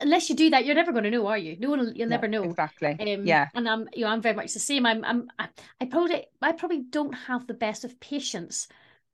Unless 0.00 0.30
you 0.30 0.36
do 0.36 0.50
that, 0.50 0.64
you're 0.64 0.74
never 0.74 0.92
going 0.92 1.04
to 1.04 1.10
know, 1.10 1.26
are 1.26 1.38
you? 1.38 1.56
No 1.58 1.70
one, 1.70 1.92
you'll 1.94 2.08
never 2.08 2.26
know. 2.26 2.44
Exactly. 2.44 2.96
Um, 2.98 3.26
yeah. 3.26 3.48
And 3.54 3.68
I'm, 3.68 3.88
you 3.92 4.04
know, 4.04 4.10
I'm 4.10 4.22
very 4.22 4.34
much 4.34 4.54
the 4.54 4.60
same. 4.60 4.86
I'm, 4.86 5.04
I'm, 5.04 5.28
I, 5.38 5.48
I 5.80 5.84
probably, 5.86 6.26
I 6.40 6.52
probably 6.52 6.82
don't 6.88 7.12
have 7.12 7.46
the 7.46 7.54
best 7.54 7.84
of 7.84 8.00
patience 8.00 8.68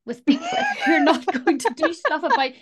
with 0.05 0.25
people 0.25 0.47
who 0.85 0.93
are 0.95 1.01
not 1.01 1.27
going 1.45 1.59
to 1.59 1.73
do 1.77 1.93
stuff 1.93 2.23
about. 2.23 2.53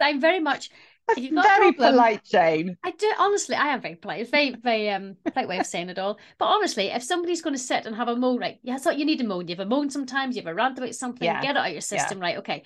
I'm 0.00 0.20
very 0.20 0.40
much 0.40 0.70
you've 1.16 1.34
got 1.34 1.44
very 1.44 1.72
polite, 1.72 2.24
Jane. 2.24 2.76
I 2.84 2.90
do 2.92 3.12
honestly. 3.18 3.56
I 3.56 3.68
am 3.68 3.80
very 3.80 3.96
polite. 3.96 4.20
It's 4.20 4.30
very, 4.30 4.54
very 4.54 4.90
um 4.90 5.16
polite 5.24 5.48
way 5.48 5.58
of 5.58 5.66
saying 5.66 5.88
it 5.88 5.98
all. 5.98 6.18
But 6.38 6.46
honestly, 6.46 6.86
if 6.86 7.02
somebody's 7.02 7.42
going 7.42 7.54
to 7.54 7.62
sit 7.62 7.86
and 7.86 7.96
have 7.96 8.08
a 8.08 8.16
moan, 8.16 8.38
right? 8.38 8.58
Yeah, 8.62 8.76
so 8.76 8.90
you 8.90 9.04
need 9.04 9.20
a 9.20 9.24
moan. 9.24 9.48
You 9.48 9.56
have 9.56 9.66
a 9.66 9.68
moan 9.68 9.90
sometimes. 9.90 10.36
You 10.36 10.42
have 10.42 10.50
a 10.50 10.54
rant 10.54 10.78
about 10.78 10.94
something. 10.94 11.24
Yeah. 11.24 11.40
Get 11.40 11.50
it 11.50 11.56
out 11.56 11.66
of 11.66 11.72
your 11.72 11.80
system, 11.80 12.18
yeah. 12.18 12.24
right? 12.24 12.36
Okay. 12.38 12.64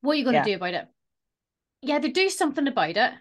What 0.00 0.12
are 0.12 0.16
you 0.16 0.24
going 0.24 0.34
to 0.34 0.50
yeah. 0.50 0.56
do 0.56 0.56
about 0.56 0.74
it? 0.74 0.88
Yeah, 1.82 1.98
they 1.98 2.10
do 2.10 2.28
something 2.28 2.66
about 2.66 2.96
it 2.96 3.12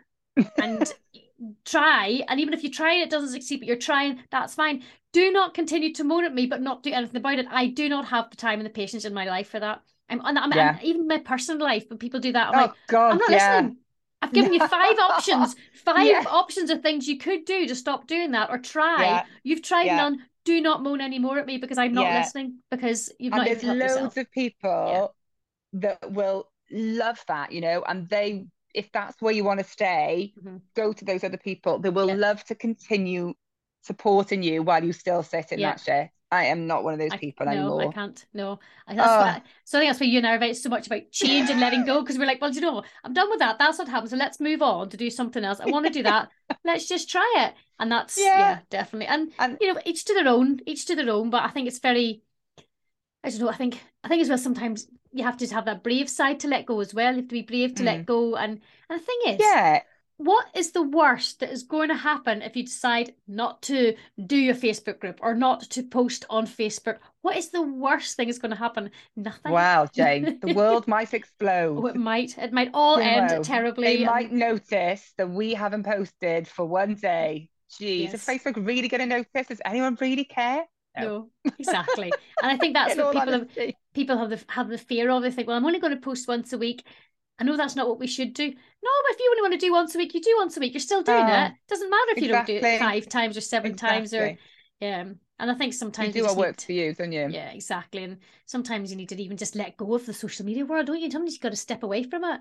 and 0.58 0.93
try. 1.65 2.23
And 2.27 2.39
even 2.39 2.53
if 2.53 2.63
you 2.63 2.71
try 2.71 2.93
and 2.93 3.03
it 3.03 3.10
doesn't 3.10 3.32
succeed, 3.32 3.60
but 3.60 3.67
you're 3.67 3.77
trying, 3.77 4.19
that's 4.32 4.56
fine. 4.56 4.84
Do 5.12 5.32
not 5.32 5.53
continue 5.53 5.93
to 5.93 6.03
moan 6.03 6.25
at 6.25 6.34
me, 6.34 6.45
but 6.45 6.62
not 6.62 6.84
do 6.84 6.91
anything 6.91 7.17
about 7.17 7.39
it. 7.39 7.45
I 7.49 7.67
do 7.67 7.88
not 7.89 8.06
have 8.06 8.29
the 8.29 8.36
time 8.36 8.60
and 8.60 8.65
the 8.65 8.71
patience 8.71 9.06
in 9.06 9.13
my 9.13 9.25
life 9.25 9.49
for 9.49 9.60
that. 9.60 9.82
I'm, 10.10 10.21
I'm, 10.21 10.38
I'm, 10.38 10.51
yeah. 10.51 10.79
even 10.84 11.08
my 11.08 11.19
personal 11.19 11.65
life, 11.65 11.86
when 11.89 11.97
people 11.97 12.19
do 12.19 12.34
that, 12.34 12.49
I'm 12.49 12.56
oh, 12.56 12.62
like, 12.63 12.71
God, 12.88 13.12
I'm 13.12 13.17
not 13.17 13.32
yeah. 13.32 13.56
listening. 13.56 13.77
I've 14.21 14.34
given 14.34 14.53
you 14.53 14.60
five 14.67 14.97
options, 14.99 15.56
five 15.86 16.08
yeah. 16.08 16.23
options 16.29 16.69
of 16.69 16.82
things 16.82 17.08
you 17.08 17.17
could 17.17 17.45
do 17.45 17.67
to 17.67 17.75
stop 17.75 18.08
doing 18.08 18.32
that 18.32 18.49
or 18.49 18.58
try. 18.58 19.23
You've 19.43 19.62
tried 19.62 19.88
none. 19.88 20.19
Do 20.45 20.62
not 20.62 20.84
moan 20.84 21.01
anymore 21.01 21.39
at 21.39 21.45
me 21.45 21.58
because 21.58 21.77
I'm 21.77 21.93
not 21.93 22.13
listening 22.13 22.60
because 22.69 23.12
you've 23.19 23.34
and 23.34 23.39
not 23.39 23.47
there's 23.47 23.63
loads 23.63 23.79
yourself. 23.79 24.17
of 24.17 24.32
people 24.32 25.15
that 25.73 26.12
will 26.12 26.49
love 26.71 27.23
that, 27.27 27.51
you 27.51 27.62
know, 27.62 27.84
and 27.88 28.10
they 28.10 28.45
if 28.73 28.91
that's 28.91 29.21
where 29.21 29.33
you 29.33 29.43
want 29.43 29.59
to 29.59 29.65
stay, 29.65 30.33
mm-hmm. 30.39 30.57
go 30.75 30.93
to 30.93 31.05
those 31.05 31.23
other 31.23 31.38
people. 31.38 31.79
They 31.79 31.89
will 31.89 32.15
love 32.15 32.43
to 32.45 32.55
continue 32.55 33.33
supporting 33.81 34.43
you 34.43 34.63
while 34.63 34.83
you 34.83 34.93
still 34.93 35.23
sit 35.23 35.51
in 35.51 35.62
that 35.62 35.83
chair. 35.83 36.12
I 36.33 36.45
am 36.45 36.65
not 36.65 36.83
one 36.83 36.93
of 36.93 36.99
those 36.99 37.15
people 37.19 37.47
I, 37.47 37.51
anymore. 37.51 37.83
No, 37.83 37.89
I 37.89 37.91
can't. 37.91 38.25
No, 38.33 38.59
that's 38.88 38.99
oh. 38.99 39.17
what, 39.19 39.43
so 39.65 39.77
I 39.77 39.81
think 39.81 39.89
that's 39.89 39.99
why 39.99 40.07
you 40.07 40.17
and 40.17 40.25
I 40.25 40.51
so 40.53 40.67
much 40.67 40.88
about 40.88 41.12
change 41.12 41.51
and 41.51 41.59
letting 41.59 41.86
go 41.86 42.01
because 42.01 42.17
we're 42.17 42.25
like, 42.25 42.41
well, 42.41 42.51
you 42.51 42.62
know, 42.62 42.81
I'm 43.03 43.13
done 43.13 43.29
with 43.29 43.38
that. 43.38 43.59
That's 43.59 43.77
what 43.77 43.88
happens. 43.88 44.09
So 44.09 44.17
let's 44.17 44.39
move 44.39 44.63
on 44.63 44.89
to 44.89 44.97
do 44.97 45.12
something 45.12 45.43
else. 45.43 45.59
I 45.59 45.67
want 45.67 45.86
to 45.86 45.93
do 45.93 46.01
that. 46.03 46.29
let's 46.65 46.88
just 46.88 47.07
try 47.07 47.36
it. 47.38 47.53
And 47.79 47.91
that's 47.91 48.17
yeah, 48.17 48.25
yeah 48.25 48.59
definitely. 48.71 49.07
And, 49.07 49.31
and 49.38 49.59
you 49.62 49.71
know, 49.71 49.79
each 49.86 50.05
to 50.05 50.15
their 50.15 50.27
own, 50.27 50.59
each 50.65 50.88
to 50.88 50.95
their 50.95 51.12
own. 51.12 51.29
But 51.29 51.43
I 51.43 51.49
think 51.49 51.67
it's 51.67 51.77
very, 51.77 52.23
I 53.23 53.29
don't 53.29 53.39
know. 53.39 53.49
I 53.49 53.55
think 53.55 53.81
I 54.03 54.07
think 54.07 54.21
as 54.21 54.29
well 54.29 54.38
sometimes 54.38 54.88
you 55.12 55.23
have 55.23 55.38
to 55.38 55.47
have 55.47 55.65
that 55.65 55.83
brave 55.83 56.09
side 56.09 56.39
to 56.41 56.47
let 56.47 56.65
go 56.65 56.79
as 56.79 56.93
well. 56.93 57.12
You 57.12 57.21
have 57.21 57.29
to 57.29 57.33
be 57.33 57.41
brave 57.41 57.75
to 57.75 57.83
mm. 57.83 57.86
let 57.86 58.05
go. 58.05 58.36
And 58.36 58.59
and 58.89 58.99
the 58.99 59.03
thing 59.03 59.19
is, 59.27 59.38
yeah, 59.39 59.81
what 60.17 60.47
is 60.55 60.71
the 60.71 60.81
worst 60.81 61.39
that 61.39 61.51
is 61.51 61.63
going 61.63 61.89
to 61.89 61.95
happen 61.95 62.41
if 62.41 62.55
you 62.55 62.63
decide 62.63 63.13
not 63.27 63.62
to 63.63 63.95
do 64.25 64.38
your 64.38 64.55
Facebook 64.55 64.99
group 64.99 65.19
or 65.21 65.36
not 65.36 65.62
to 65.71 65.83
post 65.83 66.25
on 66.29 66.47
Facebook? 66.47 66.97
What 67.21 67.38
is 67.38 67.49
the 67.49 67.62
worst 67.62 68.15
thing 68.15 68.27
that's 68.27 68.39
going 68.39 68.51
to 68.51 68.57
happen? 68.57 68.91
Nothing. 69.15 69.51
Wow, 69.51 69.88
Jane, 69.93 70.39
the 70.41 70.53
world 70.55 70.88
might 70.88 71.13
explode. 71.13 71.77
Oh, 71.77 71.88
it 71.88 71.95
might. 71.95 72.38
It 72.38 72.53
might 72.53 72.71
all 72.73 72.97
end 72.97 73.43
terribly. 73.43 73.97
They 73.97 74.05
might 74.05 74.31
notice 74.31 75.13
that 75.17 75.29
we 75.29 75.53
haven't 75.53 75.83
posted 75.83 76.47
for 76.47 76.65
one 76.65 76.95
day. 76.95 77.49
Jeez, 77.79 78.03
yes. 78.03 78.13
is 78.13 78.25
Facebook 78.25 78.65
really 78.65 78.88
going 78.88 79.01
to 79.01 79.07
notice? 79.07 79.47
Does 79.47 79.62
anyone 79.65 79.97
really 79.99 80.25
care? 80.25 80.63
No, 80.97 81.29
exactly. 81.60 82.12
and 82.41 82.51
I 82.51 82.58
think 82.58 82.73
that's 82.73 82.95
what 82.95 83.13
people 83.13 83.34
honesty. 83.34 83.65
have. 83.65 83.75
People 83.93 84.17
have 84.17 84.29
the 84.29 84.39
have 84.49 84.69
the 84.69 84.77
fear 84.77 85.10
of. 85.10 85.23
They 85.23 85.32
think, 85.32 85.47
well, 85.47 85.58
I'm 85.58 85.65
only 85.65 85.79
going 85.79 85.93
to 85.93 86.01
post 86.01 86.27
once 86.27 86.53
a 86.53 86.58
week. 86.58 86.86
I 87.39 87.43
know 87.43 87.58
that's 87.58 87.75
not 87.75 87.88
what 87.88 87.99
we 87.99 88.08
should 88.08 88.34
do. 88.34 88.47
No, 88.47 88.51
but 88.53 89.12
if 89.12 89.19
you 89.19 89.27
only 89.32 89.41
want 89.41 89.60
to 89.60 89.65
do 89.65 89.71
once 89.71 89.95
a 89.95 89.97
week, 89.97 90.13
you 90.13 90.21
do 90.21 90.36
once 90.38 90.56
a 90.56 90.60
week. 90.60 90.73
You're 90.73 90.79
still 90.82 91.01
doing 91.01 91.17
uh, 91.17 91.49
it. 91.51 91.58
Doesn't 91.67 91.89
matter 91.89 92.12
if 92.12 92.17
exactly. 92.19 92.56
you 92.56 92.62
don't 92.62 92.69
do 92.69 92.75
it 92.75 92.79
five 92.79 93.10
times 93.10 93.38
or 93.38 93.41
seven 93.41 93.71
exactly. 93.71 93.97
times 93.97 94.13
or 94.13 94.38
yeah. 94.79 95.06
And 95.39 95.51
I 95.51 95.56
think 95.56 95.73
sometimes 95.73 96.15
you 96.15 96.21
do 96.21 96.27
what 96.27 96.38
works 96.38 96.65
for 96.65 96.73
you, 96.73 96.93
don't 96.93 97.12
you? 97.12 97.27
Yeah, 97.29 97.49
exactly. 97.49 98.03
And 98.03 98.17
sometimes 98.45 98.91
you 98.91 98.97
need 98.97 99.10
to 99.10 99.21
even 99.21 99.38
just 99.38 99.56
let 99.56 99.77
go 99.77 99.95
of 99.95 100.06
the 100.06 100.13
social 100.13 100.45
media 100.45 100.65
world, 100.65 100.86
don't 100.86 100.99
you? 100.99 101.10
Sometimes 101.10 101.34
you've 101.34 101.41
got 101.41 101.49
to 101.49 101.58
step 101.58 101.84
away 101.84 102.03
from 102.03 102.23
it 102.23 102.39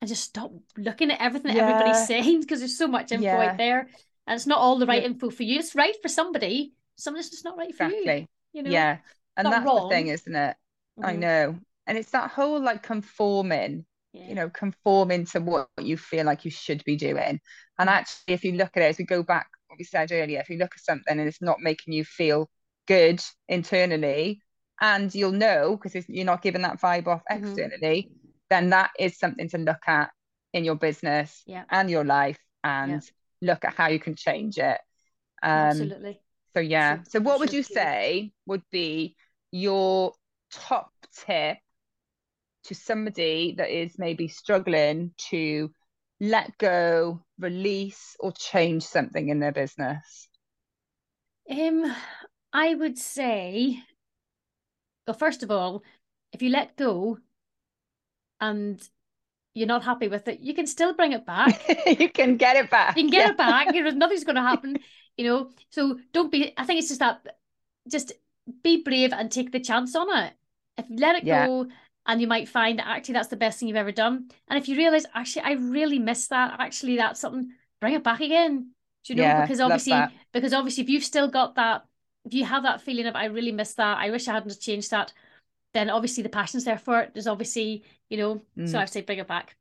and 0.00 0.08
just 0.08 0.24
stop 0.24 0.52
looking 0.76 1.10
at 1.10 1.20
everything 1.20 1.56
yeah. 1.56 1.66
that 1.66 1.74
everybody's 1.74 2.06
saying 2.06 2.40
because 2.40 2.58
there's 2.58 2.76
so 2.76 2.86
much 2.86 3.12
info 3.12 3.24
yeah. 3.24 3.50
out 3.50 3.56
there, 3.56 3.88
and 4.26 4.36
it's 4.36 4.46
not 4.46 4.58
all 4.58 4.78
the 4.78 4.86
right 4.86 5.02
yeah. 5.02 5.08
info 5.08 5.30
for 5.30 5.42
you. 5.42 5.58
It's 5.58 5.74
right 5.74 5.96
for 6.02 6.08
somebody. 6.08 6.74
Somebody's 6.96 7.30
just 7.30 7.44
not 7.44 7.56
right 7.56 7.70
exactly. 7.70 8.04
for 8.04 8.12
you. 8.12 8.26
You 8.52 8.62
know? 8.62 8.70
Yeah, 8.70 8.98
and 9.36 9.46
that's 9.46 9.66
wrong. 9.66 9.88
the 9.88 9.94
thing, 9.94 10.08
isn't 10.08 10.34
it? 10.34 10.56
Mm-hmm. 10.98 11.04
I 11.04 11.16
know, 11.16 11.58
and 11.86 11.98
it's 11.98 12.10
that 12.10 12.30
whole 12.30 12.60
like 12.60 12.82
conforming 12.82 13.84
yeah. 14.12 14.28
you 14.28 14.34
know 14.36 14.48
conforming 14.48 15.26
to 15.26 15.40
what 15.40 15.68
you 15.80 15.96
feel 15.96 16.24
like 16.24 16.44
you 16.44 16.50
should 16.52 16.84
be 16.84 16.94
doing 16.94 17.40
and 17.80 17.90
actually 17.90 18.34
if 18.34 18.44
you 18.44 18.52
look 18.52 18.70
at 18.76 18.82
it 18.84 18.90
as 18.90 18.96
we 18.96 19.04
go 19.04 19.24
back 19.24 19.48
what 19.66 19.76
we 19.76 19.84
said 19.84 20.12
earlier 20.12 20.38
if 20.38 20.48
you 20.48 20.56
look 20.56 20.70
at 20.72 20.84
something 20.84 21.18
and 21.18 21.26
it's 21.26 21.42
not 21.42 21.58
making 21.60 21.92
you 21.92 22.04
feel 22.04 22.48
good 22.86 23.20
internally 23.48 24.40
and 24.80 25.14
you'll 25.14 25.32
know 25.32 25.76
because 25.76 26.08
you're 26.08 26.24
not 26.24 26.42
giving 26.42 26.62
that 26.62 26.80
vibe 26.80 27.06
off 27.06 27.22
Mhm. 27.30 27.38
externally, 27.38 28.10
then 28.50 28.70
that 28.70 28.90
is 28.98 29.18
something 29.18 29.48
to 29.50 29.58
look 29.58 29.86
at 29.86 30.10
in 30.52 30.64
your 30.64 30.74
business 30.74 31.42
Yeah. 31.46 31.64
and 31.70 31.90
your 31.90 32.04
life 32.04 32.38
and 32.62 33.02
look 33.40 33.64
at 33.64 33.74
how 33.74 33.88
you 33.88 33.98
can 33.98 34.16
change 34.16 34.58
it. 34.58 34.80
Um, 35.42 35.68
Absolutely. 35.68 36.20
So 36.54 36.60
yeah. 36.60 37.02
So- 37.08 37.20
what 37.20 37.40
would 37.40 37.52
you 37.52 37.62
say 37.62 38.32
would 38.46 38.62
be 38.70 39.16
your 39.50 40.12
top 40.52 40.90
tip 41.26 41.58
to 42.64 42.74
somebody 42.74 43.54
that 43.58 43.70
is 43.70 43.98
maybe 43.98 44.28
struggling 44.28 45.12
to 45.30 45.70
let 46.20 46.56
go, 46.58 47.20
release, 47.38 48.16
or 48.20 48.32
change 48.32 48.84
something 48.84 49.28
in 49.28 49.40
their 49.40 49.52
business? 49.52 50.28
Um, 51.50 51.94
I 52.52 52.74
would 52.74 52.96
say, 52.96 53.82
well, 55.06 55.14
first 55.14 55.42
of 55.42 55.50
all, 55.50 55.82
if 56.32 56.40
you 56.40 56.48
let 56.50 56.76
go 56.76 57.18
and 58.40 58.80
you're 59.54 59.68
not 59.68 59.84
happy 59.84 60.08
with 60.08 60.26
it, 60.28 60.40
you 60.40 60.54
can 60.54 60.66
still 60.66 60.94
bring 60.94 61.12
it 61.12 61.26
back. 61.26 61.62
you 62.00 62.08
can 62.08 62.36
get 62.36 62.56
it 62.56 62.70
back. 62.70 62.96
You 62.96 63.04
can 63.04 63.10
get 63.10 63.26
Yeah. 63.26 63.30
it 63.32 63.36
back. 63.36 63.74
You 63.74 63.84
know, 63.84 63.90
nothing's 63.90 64.24
going 64.24 64.36
to 64.36 64.42
happen. 64.42 64.78
You 65.16 65.24
know, 65.26 65.50
so 65.70 65.98
don't 66.12 66.30
be. 66.32 66.52
I 66.56 66.64
think 66.64 66.78
it's 66.80 66.88
just 66.88 67.00
that, 67.00 67.38
just 67.90 68.12
be 68.62 68.82
brave 68.82 69.12
and 69.12 69.30
take 69.30 69.52
the 69.52 69.60
chance 69.60 69.94
on 69.96 70.06
it. 70.24 70.34
If 70.76 70.90
you 70.90 70.96
let 70.96 71.16
it 71.16 71.26
Yeah. 71.26 71.46
go, 71.46 71.68
and 72.06 72.20
you 72.20 72.26
might 72.26 72.48
find 72.48 72.78
that 72.78 72.86
actually 72.86 73.14
that's 73.14 73.28
the 73.28 73.36
best 73.36 73.58
thing 73.58 73.68
you've 73.68 73.76
ever 73.76 73.92
done. 73.92 74.28
And 74.48 74.58
if 74.58 74.68
you 74.68 74.76
realize 74.76 75.06
actually 75.14 75.42
I 75.42 75.52
really 75.52 75.98
miss 75.98 76.28
that, 76.28 76.56
actually 76.60 76.96
that's 76.96 77.20
something, 77.20 77.52
bring 77.80 77.94
it 77.94 78.02
back 78.04 78.20
again. 78.20 78.72
Do 79.04 79.12
you 79.12 79.16
know? 79.16 79.28
Yeah, 79.28 79.42
because 79.42 79.60
obviously, 79.60 79.92
because 80.32 80.52
obviously, 80.52 80.82
if 80.84 80.90
you've 80.90 81.04
still 81.04 81.28
got 81.28 81.54
that, 81.56 81.86
if 82.24 82.34
you 82.34 82.44
have 82.44 82.62
that 82.64 82.80
feeling 82.82 83.06
of 83.06 83.16
I 83.16 83.26
really 83.26 83.52
miss 83.52 83.74
that, 83.74 83.98
I 83.98 84.10
wish 84.10 84.28
I 84.28 84.32
hadn't 84.34 84.58
changed 84.60 84.90
that, 84.90 85.12
then 85.74 85.90
obviously 85.90 86.22
the 86.22 86.28
passion's 86.28 86.64
there 86.64 86.78
for 86.78 87.00
it. 87.00 87.14
There's 87.14 87.26
obviously, 87.26 87.84
you 88.08 88.16
know, 88.18 88.42
so 88.64 88.78
Mm. 88.78 88.82
I'd 88.82 88.90
say 88.90 89.02
bring 89.02 89.18
it 89.18 89.26
back. 89.28 89.56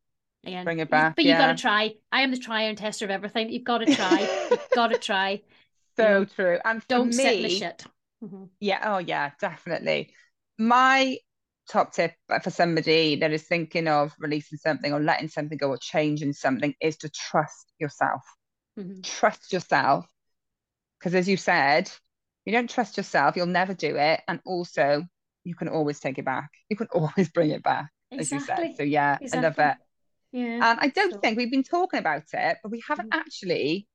Bring 0.46 0.80
it 0.80 0.90
back, 0.90 1.16
But 1.16 1.26
you 1.26 1.36
got 1.36 1.48
yeah. 1.48 1.54
to 1.56 1.62
try. 1.62 1.96
I 2.12 2.22
am 2.22 2.32
the 2.32 2.38
trier 2.38 2.70
and 2.70 2.78
tester 2.78 3.06
of 3.06 3.12
everything. 3.12 3.50
You've 3.50 3.64
got 3.64 3.80
to 3.80 3.86
try. 3.86 4.20
You've 4.50 4.60
got 4.76 4.88
to 4.88 4.98
try. 4.98 5.42
So 5.98 6.26
true. 6.26 6.60
And 6.66 6.82
Don't 6.90 7.14
sit 7.14 7.36
in 7.38 7.44
the 7.44 7.50
me, 7.50 7.60
shit. 7.60 7.86
Mhm. 8.24 8.50
Yeah, 8.60 8.80
oh 8.84 8.98
yeah, 8.98 9.32
definitely. 9.40 10.14
My 10.58 11.18
top 11.70 11.94
tip 11.94 12.14
for 12.44 12.50
somebody 12.50 13.18
that 13.18 13.32
is 13.32 13.44
thinking 13.44 13.88
of 13.88 14.14
releasing 14.20 14.58
something 14.58 14.92
or 14.94 15.00
letting 15.00 15.30
something 15.30 15.58
go 15.58 15.70
or 15.70 15.78
changing 15.78 16.34
something 16.34 16.74
is 16.82 16.98
to 16.98 17.10
trust 17.10 17.72
yourself. 17.80 18.22
Mhm. 18.78 19.02
Trust 19.04 19.54
yourself. 19.54 20.06
Because 21.00 21.16
as 21.16 21.28
you 21.28 21.38
said, 21.38 21.90
you 22.46 22.52
don't 22.54 22.70
trust 22.70 22.98
yourself, 22.98 23.36
you'll 23.36 23.46
never 23.46 23.74
do 23.74 23.96
it. 23.98 24.22
And 24.28 24.40
also, 24.46 25.04
you 25.44 25.56
can 25.56 25.68
always 25.68 26.00
take 26.00 26.18
it 26.18 26.26
back. 26.26 26.50
You 26.70 26.76
can 26.78 26.88
always 26.94 27.30
bring 27.30 27.52
it 27.52 27.64
back, 27.64 27.90
as 28.18 28.32
you 28.32 28.40
said. 28.40 28.76
So 28.76 28.84
yeah, 28.84 29.20
I 29.32 29.36
love 29.38 29.56
Exactly. 29.56 29.66
it. 29.66 29.78
Yeah. 30.34 30.72
And 30.72 30.80
I 30.82 30.88
don't 30.90 31.22
think 31.22 31.38
we've 31.38 31.52
been 31.52 31.64
talking 31.64 32.00
about 32.00 32.24
it, 32.34 32.58
but 32.62 32.72
we 32.72 32.84
haven't 32.88 33.12
Mhm. 33.12 33.18
actually, 33.18 33.88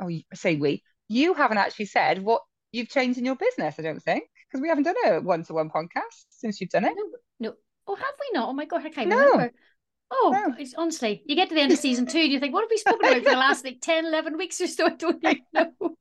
oh, 0.00 0.08
I 0.08 0.22
say 0.34 0.54
we, 0.56 0.82
you 1.08 1.34
haven't 1.34 1.58
actually 1.58 1.86
said 1.86 2.22
what 2.22 2.42
you've 2.70 2.88
changed 2.88 3.18
in 3.18 3.24
your 3.24 3.34
business, 3.36 3.74
I 3.78 3.82
don't 3.82 4.02
think, 4.02 4.24
because 4.48 4.60
we 4.62 4.68
haven't 4.68 4.84
done 4.84 4.94
a 5.06 5.20
one 5.20 5.42
to 5.44 5.54
one 5.54 5.70
podcast 5.70 6.26
since 6.30 6.60
you've 6.60 6.70
done 6.70 6.84
it. 6.84 6.92
No, 6.94 7.04
no. 7.50 7.54
Oh, 7.88 7.96
have 7.96 8.14
we 8.20 8.38
not? 8.38 8.48
Oh 8.48 8.52
my 8.52 8.66
God, 8.66 8.86
I 8.86 8.90
can't 8.90 9.08
No. 9.08 9.16
remember. 9.16 9.52
Oh, 10.12 10.30
No. 10.32 10.54
it's, 10.58 10.74
honestly, 10.74 11.22
you 11.26 11.34
get 11.34 11.48
to 11.48 11.54
the 11.54 11.60
end 11.60 11.72
of 11.72 11.78
season 11.78 12.06
two 12.06 12.18
and 12.18 12.30
you 12.32 12.38
think, 12.40 12.52
what 12.52 12.62
have 12.62 12.70
we 12.70 12.76
spoken 12.76 13.00
about 13.08 13.24
for 13.24 13.30
the 13.30 13.36
last 13.36 13.64
like 13.64 13.78
10, 13.80 14.06
11 14.06 14.36
weeks 14.36 14.60
or 14.60 14.66
so? 14.66 14.86
I 14.86 14.90
don't 14.90 15.24
even 15.24 15.38
know. 15.52 15.72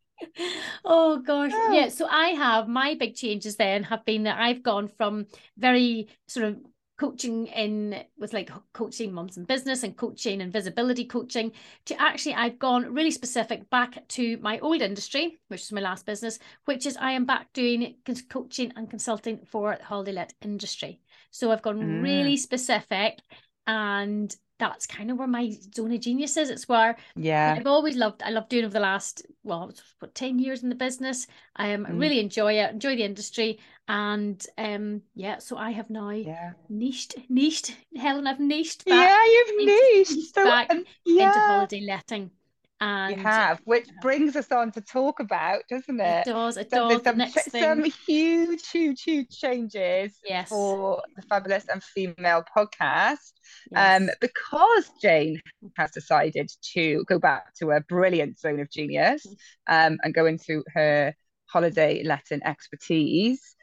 Oh 0.84 1.20
gosh. 1.26 1.52
No. 1.52 1.72
Yeah. 1.72 1.88
So 1.88 2.06
I 2.06 2.30
have 2.30 2.68
my 2.68 2.96
big 3.00 3.16
changes 3.16 3.56
then 3.56 3.84
have 3.84 4.04
been 4.04 4.24
that 4.24 4.38
I've 4.38 4.62
gone 4.62 4.90
from 4.90 5.28
very 5.58 6.10
sort 6.28 6.48
of 6.48 6.58
coaching 7.00 7.48
in 7.48 8.04
with 8.18 8.34
like 8.34 8.52
coaching 8.74 9.14
moms 9.14 9.38
and 9.38 9.48
business 9.48 9.84
and 9.84 9.96
coaching 9.96 10.42
and 10.42 10.52
visibility 10.52 11.06
coaching 11.06 11.52
to 11.86 12.00
actually 12.00 12.36
I've 12.36 12.60
gone 12.60 12.94
really 12.94 13.12
specific 13.12 13.70
back 13.70 14.06
to 14.10 14.38
my 14.42 14.60
old 14.60 14.82
industry, 14.82 15.40
which 15.48 15.62
is 15.62 15.72
my 15.72 15.82
last 15.82 16.06
business, 16.06 16.40
which 16.66 16.86
is 16.86 16.98
I 16.98 17.12
am 17.14 17.26
back 17.26 17.54
doing 17.54 17.96
coaching 18.30 18.74
and 18.76 18.90
consulting 18.90 19.40
for 19.46 19.78
the 19.78 19.86
holiday 19.86 20.12
let 20.12 20.34
industry. 20.42 21.00
So 21.32 21.52
I've 21.52 21.62
gone 21.62 21.78
Mm. 21.78 22.02
really 22.02 22.38
specific 22.38 23.20
and 23.66 24.36
that's 24.60 24.86
kind 24.86 25.10
of 25.10 25.18
where 25.18 25.28
my 25.28 25.52
zone 25.74 25.94
of 25.94 26.02
genius 26.02 26.38
is. 26.38 26.50
It's 26.50 26.68
where 26.70 26.98
Yeah. 27.16 27.56
I've 27.58 27.66
always 27.66 27.96
loved, 27.96 28.22
I 28.22 28.30
love 28.30 28.50
doing 28.50 28.66
over 28.66 28.74
the 28.74 28.80
last, 28.80 29.26
well, 29.44 29.70
it's 29.70 29.82
what, 30.00 30.14
10 30.14 30.38
years 30.38 30.62
in 30.62 30.70
the 30.70 30.76
business. 30.76 31.26
Um, 31.56 31.86
I 31.86 31.90
Mm. 31.92 32.00
really 32.00 32.20
enjoy 32.20 32.60
it, 32.60 32.70
enjoy 32.72 32.96
the 32.96 33.04
industry. 33.04 33.60
And 33.88 34.46
um, 34.58 35.02
yeah, 35.16 35.40
so 35.40 35.58
I 35.58 35.72
have 35.72 35.90
now 35.90 36.10
Yeah. 36.12 36.54
niched, 36.68 37.16
niched, 37.30 37.76
Helen, 37.96 38.28
I've 38.28 38.40
niched 38.40 38.86
back 38.86 39.10
Yeah, 39.10 39.26
you've 39.26 39.60
into- 39.60 40.16
niched. 40.16 40.36
So, 40.36 40.44
back 40.44 40.68
and 40.70 40.86
into 41.08 41.40
holiday 41.40 41.82
letting. 41.82 42.32
And 42.82 43.18
you 43.18 43.24
have, 43.24 43.60
which 43.66 43.90
brings 44.02 44.36
us 44.36 44.52
on 44.52 44.72
to 44.72 44.82
talk 44.82 45.20
about, 45.20 45.64
doesn't 45.70 46.00
it 46.00 46.22
it? 46.22 46.26
does, 46.26 46.58
it 46.58 46.70
Some, 46.70 46.88
does. 46.90 47.04
Some, 47.04 47.20
ch- 47.20 47.52
some 47.52 47.84
huge, 47.84 48.70
huge, 48.70 49.04
huge 49.04 49.30
changes 49.30 50.18
yes, 50.24 50.48
for 50.50 51.02
the 51.16 51.22
Fabulous 51.24 51.68
and 51.68 51.84
Female 51.84 52.44
podcast. 52.56 53.34
Um, 53.76 54.10
because 54.22 54.90
Jane 55.02 55.42
has 55.76 55.92
decided 55.92 56.50
to 56.74 57.04
go 57.06 57.20
back 57.20 57.54
to 57.56 57.72
a 57.72 57.82
brilliant 57.82 58.40
zone 58.40 58.60
of 58.60 58.70
genius 58.72 59.26
um, 59.68 59.98
and 60.04 60.14
go 60.14 60.26
into 60.26 60.64
her 60.74 61.14
holiday 61.48 62.04
letting 62.04 62.44
expertise, 62.44 63.56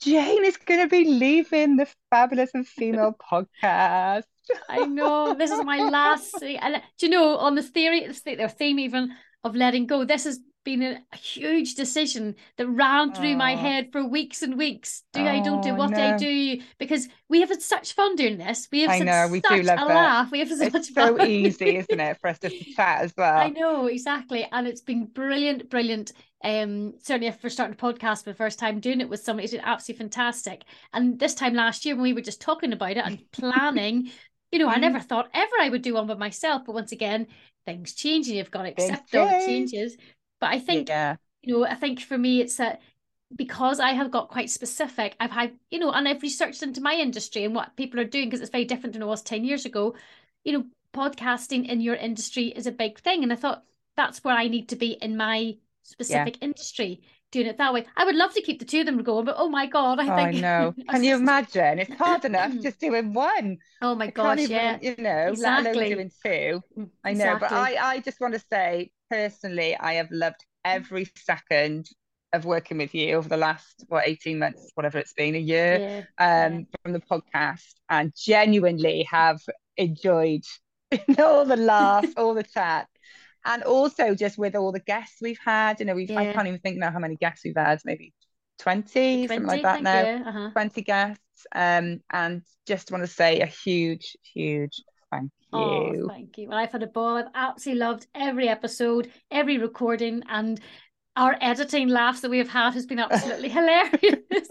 Jane 0.00 0.44
is 0.44 0.56
going 0.56 0.80
to 0.80 0.88
be 0.88 1.04
leaving 1.04 1.76
the 1.76 1.88
Fabulous 2.10 2.50
and 2.54 2.66
Female 2.66 3.14
podcast. 3.32 4.24
I 4.68 4.86
know 4.86 5.34
this 5.34 5.50
is 5.50 5.64
my 5.64 5.78
last. 5.78 6.30
thing. 6.40 6.56
And 6.58 6.82
do 6.98 7.06
you 7.06 7.10
know 7.10 7.36
on 7.38 7.54
the 7.54 7.62
theory, 7.62 8.06
the 8.08 8.48
theme 8.48 8.78
even 8.78 9.12
of 9.42 9.54
letting 9.56 9.86
go, 9.86 10.04
this 10.04 10.24
has 10.24 10.40
been 10.64 10.82
a, 10.82 10.98
huge 11.16 11.74
decision 11.74 12.34
that 12.56 12.66
ran 12.66 13.12
through 13.12 13.36
my 13.36 13.52
Oh. 13.52 13.56
head 13.58 13.92
for 13.92 14.02
weeks 14.02 14.40
and 14.40 14.56
weeks. 14.56 15.02
Do 15.12 15.20
I 15.20 15.40
don't 15.40 15.62
do 15.62 15.70
Oh, 15.70 15.74
what 15.74 15.94
I 15.94 16.16
do 16.16 16.58
because 16.78 17.06
we 17.28 17.40
have 17.40 17.50
had 17.50 17.60
such 17.60 17.92
fun 17.92 18.16
doing 18.16 18.38
this. 18.38 18.66
We 18.72 18.80
have 18.80 18.90
I 18.90 18.98
know, 19.00 19.28
we 19.30 19.40
do 19.42 19.56
love 19.62 19.78
a 19.78 19.86
that. 19.88 19.88
laugh. 19.88 20.30
We 20.30 20.38
have 20.38 20.48
had 20.48 20.58
such 20.58 20.74
It's 20.74 20.94
so 20.94 21.18
fun. 21.18 21.28
easy, 21.28 21.76
isn't 21.76 22.00
it, 22.00 22.18
for 22.18 22.28
us 22.28 22.38
to 22.38 22.48
chat 22.48 23.02
as 23.02 23.12
well? 23.14 23.36
I 23.36 23.50
know 23.50 23.86
exactly, 23.88 24.48
and 24.50 24.66
it's 24.66 24.80
been 24.80 25.04
brilliant, 25.04 25.68
brilliant. 25.68 26.12
Um, 26.42 26.94
certainly 27.02 27.30
for 27.32 27.50
starting 27.50 27.74
a 27.74 27.76
podcast 27.76 28.24
for 28.24 28.30
the 28.30 28.36
first 28.36 28.58
time, 28.58 28.80
doing 28.80 29.00
it 29.02 29.08
with 29.10 29.20
somebody, 29.22 29.44
it's 29.44 29.52
been 29.54 29.62
absolutely 29.64 29.98
fantastic. 30.04 30.64
And 30.94 31.18
this 31.18 31.34
time 31.34 31.52
last 31.54 31.84
year, 31.84 31.94
when 31.94 32.02
we 32.04 32.12
were 32.14 32.20
just 32.22 32.40
talking 32.40 32.72
about 32.72 32.92
it 32.92 33.04
and 33.04 33.18
planning, 33.32 34.10
you 34.54 34.60
know, 34.60 34.68
I 34.70 34.78
Mm. 34.78 34.82
never 34.82 35.00
thought 35.00 35.30
ever 35.34 35.52
I 35.60 35.68
would 35.70 35.82
do 35.82 35.94
one 35.94 36.06
by 36.06 36.14
myself. 36.14 36.64
But 36.66 36.74
once 36.74 36.92
again, 36.92 37.26
things 37.66 37.94
change, 37.94 38.28
and 38.28 38.36
you've 38.36 38.52
got 38.52 38.62
to 38.64 38.68
Things 38.76 39.00
accept 39.00 39.14
all 39.16 39.26
the 39.26 39.34
changes. 39.34 39.98
But 40.40 40.52
I 40.52 40.60
think 40.60 40.88
yeah, 40.88 41.16
you 41.42 41.54
know, 41.54 41.66
I 41.66 41.74
think 41.74 42.00
for 42.00 42.18
me, 42.18 42.40
it's 42.40 42.56
that 42.58 42.80
because 43.34 43.80
I 43.80 43.92
have 43.92 44.10
got 44.12 44.28
quite 44.30 44.50
specific, 44.50 45.16
I've 45.20 45.32
had, 45.32 45.58
you 45.70 45.78
know, 45.80 45.90
and 45.92 46.08
I've 46.08 46.22
researched 46.22 46.62
into 46.62 46.80
my 46.80 46.94
industry 46.94 47.44
and 47.44 47.54
what 47.54 47.76
people 47.76 48.00
are 48.00 48.04
doing 48.04 48.28
because 48.28 48.40
it's 48.40 48.50
very 48.50 48.64
different 48.64 48.92
than 48.94 49.02
it 49.02 49.06
was 49.06 49.22
10 49.22 49.44
years 49.44 49.66
ago. 49.66 49.96
You 50.44 50.52
know, 50.52 50.64
podcasting 50.94 51.68
in 51.68 51.80
your 51.80 51.96
industry 51.96 52.48
is 52.48 52.66
a 52.66 52.72
big 52.72 53.00
thing. 53.00 53.22
And 53.24 53.32
I 53.32 53.36
thought 53.36 53.64
that's 53.96 54.22
where 54.24 54.36
I 54.36 54.48
need 54.48 54.68
to 54.70 54.76
be 54.76 54.92
in 54.92 55.16
my 55.16 55.56
specific 55.82 56.38
industry, 56.42 57.02
doing 57.34 57.46
it 57.48 57.58
that 57.58 57.74
way. 57.74 57.84
I 57.96 58.04
would 58.06 58.14
love 58.16 58.32
to 58.34 58.40
keep 58.42 58.58
the 58.60 58.64
two 58.64 58.80
of 58.80 58.86
them 58.86 59.02
going, 59.02 59.26
but 59.26 59.34
oh 59.38 59.50
my 59.50 59.66
God, 59.66 60.00
I 60.00 60.08
Oh, 60.08 60.12
I 60.12 60.30
know. 60.40 60.74
Can 60.88 61.04
you 61.04 61.16
imagine? 61.16 61.78
It's 61.80 61.94
hard 61.94 62.24
enough 62.30 62.52
just 62.62 62.80
doing 62.80 63.12
one. 63.12 63.58
Oh 63.82 63.94
my 63.94 64.06
I 64.06 64.10
can't 64.10 64.38
gosh, 64.38 64.38
even, 64.38 64.56
yeah. 64.56 64.78
you 64.80 64.94
know, 64.98 65.28
Exactly. 65.28 65.94
doing 65.94 66.10
two. 66.24 66.62
I 67.04 67.12
know, 67.12 67.36
but 67.38 67.52
I, 67.52 67.76
I 67.76 68.00
just 68.00 68.20
want 68.20 68.34
to 68.34 68.42
say 68.50 68.90
personally, 69.10 69.76
I 69.76 69.94
have 69.94 70.10
loved 70.10 70.44
every 70.64 71.06
second 71.16 71.88
of 72.32 72.44
working 72.44 72.78
with 72.78 72.94
you 72.94 73.14
over 73.16 73.28
the 73.28 73.36
last 73.36 73.84
what 73.88 74.08
18 74.08 74.38
months, 74.38 74.72
whatever 74.74 74.98
it's 74.98 75.12
been, 75.12 75.34
a 75.34 75.38
year 75.38 76.04
Yeah. 76.18 76.46
um 76.46 76.66
from 76.82 76.92
the 76.92 77.00
podcast, 77.00 77.74
and 77.88 78.12
genuinely 78.16 79.04
have 79.10 79.40
enjoyed 79.76 80.42
all 81.18 81.44
the 81.44 81.56
laughs, 81.56 82.12
all 82.16 82.34
the 82.34 82.42
chat. 82.42 82.88
And 83.44 83.62
also 83.62 84.14
just 84.14 84.38
with 84.38 84.54
all 84.56 84.72
the 84.72 84.80
guests 84.80 85.18
we've 85.20 85.38
had, 85.44 85.80
you 85.80 85.86
know, 85.86 85.94
we've 85.94 86.10
I 86.16 86.32
can't 86.32 86.46
even 86.48 86.60
think 86.60 86.78
now 86.78 86.90
how 86.90 86.98
many 86.98 87.16
guests 87.16 87.44
we've 87.44 87.56
had, 87.56 87.80
maybe 87.84 88.12
20, 88.58 89.26
20, 89.26 89.28
something 89.28 89.46
like 89.46 89.62
that 89.62 89.82
now. 89.82 90.06
yeah. 90.06 90.22
Uh-huh. 90.26 90.50
20 90.52 90.82
guests. 90.82 91.20
Um, 91.54 92.00
and 92.10 92.42
just 92.66 92.90
want 92.90 93.02
to 93.04 93.08
say 93.08 93.40
a 93.40 93.46
huge, 93.46 94.16
huge 94.32 94.82
thank 95.10 95.30
Oh, 95.52 95.92
you. 95.92 96.08
thank 96.08 96.36
you. 96.36 96.48
Well, 96.48 96.58
I've 96.58 96.72
had 96.72 96.82
a 96.82 96.88
ball. 96.88 97.16
I've 97.16 97.30
absolutely 97.34 97.80
loved 97.80 98.06
every 98.14 98.48
episode, 98.48 99.10
every 99.30 99.58
recording, 99.58 100.22
and 100.28 100.60
our 101.16 101.36
editing 101.40 101.88
laughs 101.88 102.20
that 102.20 102.30
we 102.30 102.38
have 102.38 102.48
had 102.48 102.74
has 102.74 102.86
been 102.86 102.98
absolutely 102.98 103.48
hilarious. 103.48 104.48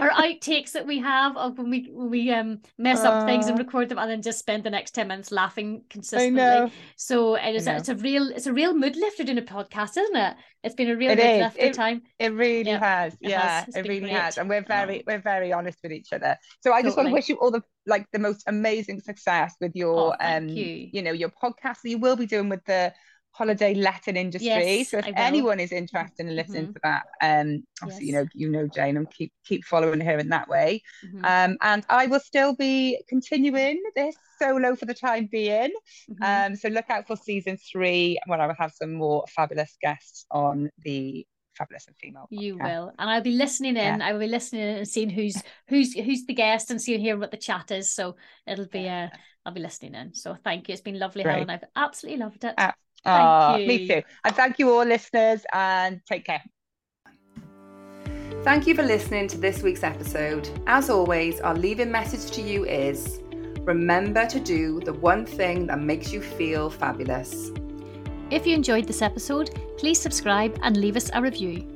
our 0.00 0.10
outtakes 0.10 0.72
that 0.72 0.86
we 0.86 1.00
have 1.00 1.36
of 1.36 1.58
when 1.58 1.70
we 1.70 1.88
when 1.92 2.08
we 2.08 2.30
um 2.30 2.60
mess 2.78 3.00
uh, 3.00 3.10
up 3.10 3.26
things 3.26 3.48
and 3.48 3.58
record 3.58 3.88
them 3.88 3.98
and 3.98 4.10
then 4.10 4.22
just 4.22 4.38
spend 4.38 4.62
the 4.62 4.70
next 4.70 4.92
10 4.92 5.08
minutes 5.08 5.32
laughing 5.32 5.82
consistently. 5.90 6.72
So 6.96 7.34
it 7.34 7.56
is 7.56 7.66
it's 7.66 7.88
a 7.88 7.96
real 7.96 8.28
it's 8.28 8.46
a 8.46 8.52
real 8.52 8.74
mood 8.74 8.96
lifter 8.96 9.24
doing 9.24 9.38
a 9.38 9.42
podcast, 9.42 9.96
isn't 9.96 10.16
it? 10.16 10.36
It's 10.62 10.76
been 10.76 10.88
a 10.88 10.96
real 10.96 11.10
it 11.10 11.18
mood 11.18 11.40
lifter 11.40 11.60
it, 11.60 11.74
time. 11.74 12.02
It 12.18 12.32
really 12.32 12.70
yeah, 12.70 12.78
has. 12.78 13.14
It 13.14 13.30
yeah, 13.30 13.64
has. 13.64 13.74
it 13.74 13.88
really 13.88 14.00
great. 14.00 14.12
has. 14.12 14.38
And 14.38 14.48
we're 14.48 14.64
very 14.64 15.02
we're 15.06 15.18
very 15.18 15.52
honest 15.52 15.78
with 15.82 15.92
each 15.92 16.12
other. 16.12 16.36
So 16.60 16.72
I 16.72 16.76
totally. 16.76 16.82
just 16.84 16.96
want 16.96 17.08
to 17.08 17.12
wish 17.12 17.28
you 17.28 17.36
all 17.36 17.50
the 17.50 17.62
like 17.86 18.06
the 18.12 18.20
most 18.20 18.44
amazing 18.46 19.00
success 19.00 19.56
with 19.60 19.72
your 19.74 20.14
oh, 20.14 20.16
um 20.20 20.48
you. 20.48 20.88
you 20.92 21.02
know 21.02 21.12
your 21.12 21.30
podcast 21.30 21.82
that 21.82 21.90
you 21.90 21.98
will 21.98 22.16
be 22.16 22.26
doing 22.26 22.48
with 22.48 22.64
the 22.66 22.92
holiday 23.34 23.74
letting 23.74 24.16
industry. 24.16 24.46
Yes, 24.46 24.90
so 24.90 24.98
if 24.98 25.12
anyone 25.16 25.58
is 25.58 25.72
interested 25.72 26.26
in 26.26 26.36
listening 26.36 26.66
mm-hmm. 26.66 26.72
to 26.72 26.80
that, 26.84 27.06
um, 27.20 27.64
obviously 27.82 28.06
yes. 28.06 28.12
you 28.12 28.14
know 28.14 28.26
you 28.34 28.48
know 28.48 28.68
Jane 28.68 28.96
and 28.96 29.10
keep 29.10 29.32
keep 29.44 29.64
following 29.64 30.00
her 30.00 30.18
in 30.18 30.28
that 30.28 30.48
way. 30.48 30.82
Mm-hmm. 31.04 31.24
Um, 31.24 31.58
and 31.60 31.84
I 31.88 32.06
will 32.06 32.20
still 32.20 32.54
be 32.54 33.02
continuing 33.08 33.82
this 33.96 34.14
solo 34.40 34.76
for 34.76 34.86
the 34.86 34.94
time 34.94 35.28
being. 35.30 35.72
Mm-hmm. 36.10 36.22
Um, 36.52 36.56
so 36.56 36.68
look 36.68 36.88
out 36.90 37.06
for 37.06 37.16
season 37.16 37.58
three 37.70 38.18
when 38.26 38.40
I 38.40 38.46
will 38.46 38.54
have 38.58 38.72
some 38.72 38.94
more 38.94 39.24
fabulous 39.34 39.76
guests 39.82 40.26
on 40.30 40.70
the 40.84 41.26
fabulous 41.56 41.86
and 41.88 41.96
female. 41.96 42.28
Podcast. 42.32 42.42
You 42.42 42.58
will, 42.58 42.92
and 42.98 43.10
I'll 43.10 43.20
be 43.20 43.32
listening 43.32 43.76
in. 43.76 43.98
Yeah. 43.98 44.06
I 44.06 44.12
will 44.12 44.20
be 44.20 44.26
listening 44.26 44.62
in 44.62 44.76
and 44.76 44.88
seeing 44.88 45.10
who's 45.10 45.42
who's 45.68 45.92
who's 45.94 46.24
the 46.26 46.34
guest 46.34 46.70
and 46.70 46.80
seeing 46.80 47.00
here 47.00 47.18
what 47.18 47.32
the 47.32 47.36
chat 47.36 47.72
is. 47.72 47.90
So 47.90 48.16
it'll 48.46 48.66
be 48.66 48.88
uh, 48.88 49.08
I'll 49.44 49.52
be 49.52 49.60
listening 49.60 49.94
in. 49.94 50.14
So 50.14 50.36
thank 50.42 50.68
you. 50.68 50.72
It's 50.72 50.82
been 50.82 50.98
lovely, 50.98 51.22
Great. 51.22 51.32
Helen. 51.32 51.50
I've 51.50 51.64
absolutely 51.76 52.22
loved 52.24 52.44
it. 52.44 52.54
Uh, 52.56 52.72
Oh, 53.06 53.56
me 53.58 53.86
too. 53.86 54.02
And 54.24 54.34
thank 54.34 54.58
you 54.58 54.72
all, 54.72 54.84
listeners, 54.84 55.44
and 55.52 56.00
take 56.06 56.24
care. 56.24 56.42
Thank 58.42 58.66
you 58.66 58.74
for 58.74 58.82
listening 58.82 59.28
to 59.28 59.38
this 59.38 59.62
week's 59.62 59.82
episode. 59.82 60.48
As 60.66 60.90
always, 60.90 61.40
our 61.40 61.54
leaving 61.54 61.90
message 61.90 62.30
to 62.36 62.42
you 62.42 62.64
is 62.66 63.20
remember 63.60 64.26
to 64.26 64.40
do 64.40 64.80
the 64.80 64.92
one 64.92 65.24
thing 65.24 65.66
that 65.66 65.80
makes 65.80 66.12
you 66.12 66.20
feel 66.20 66.68
fabulous. 66.68 67.50
If 68.30 68.46
you 68.46 68.54
enjoyed 68.54 68.86
this 68.86 69.02
episode, 69.02 69.50
please 69.78 70.00
subscribe 70.00 70.58
and 70.62 70.76
leave 70.76 70.96
us 70.96 71.10
a 71.14 71.22
review. 71.22 71.73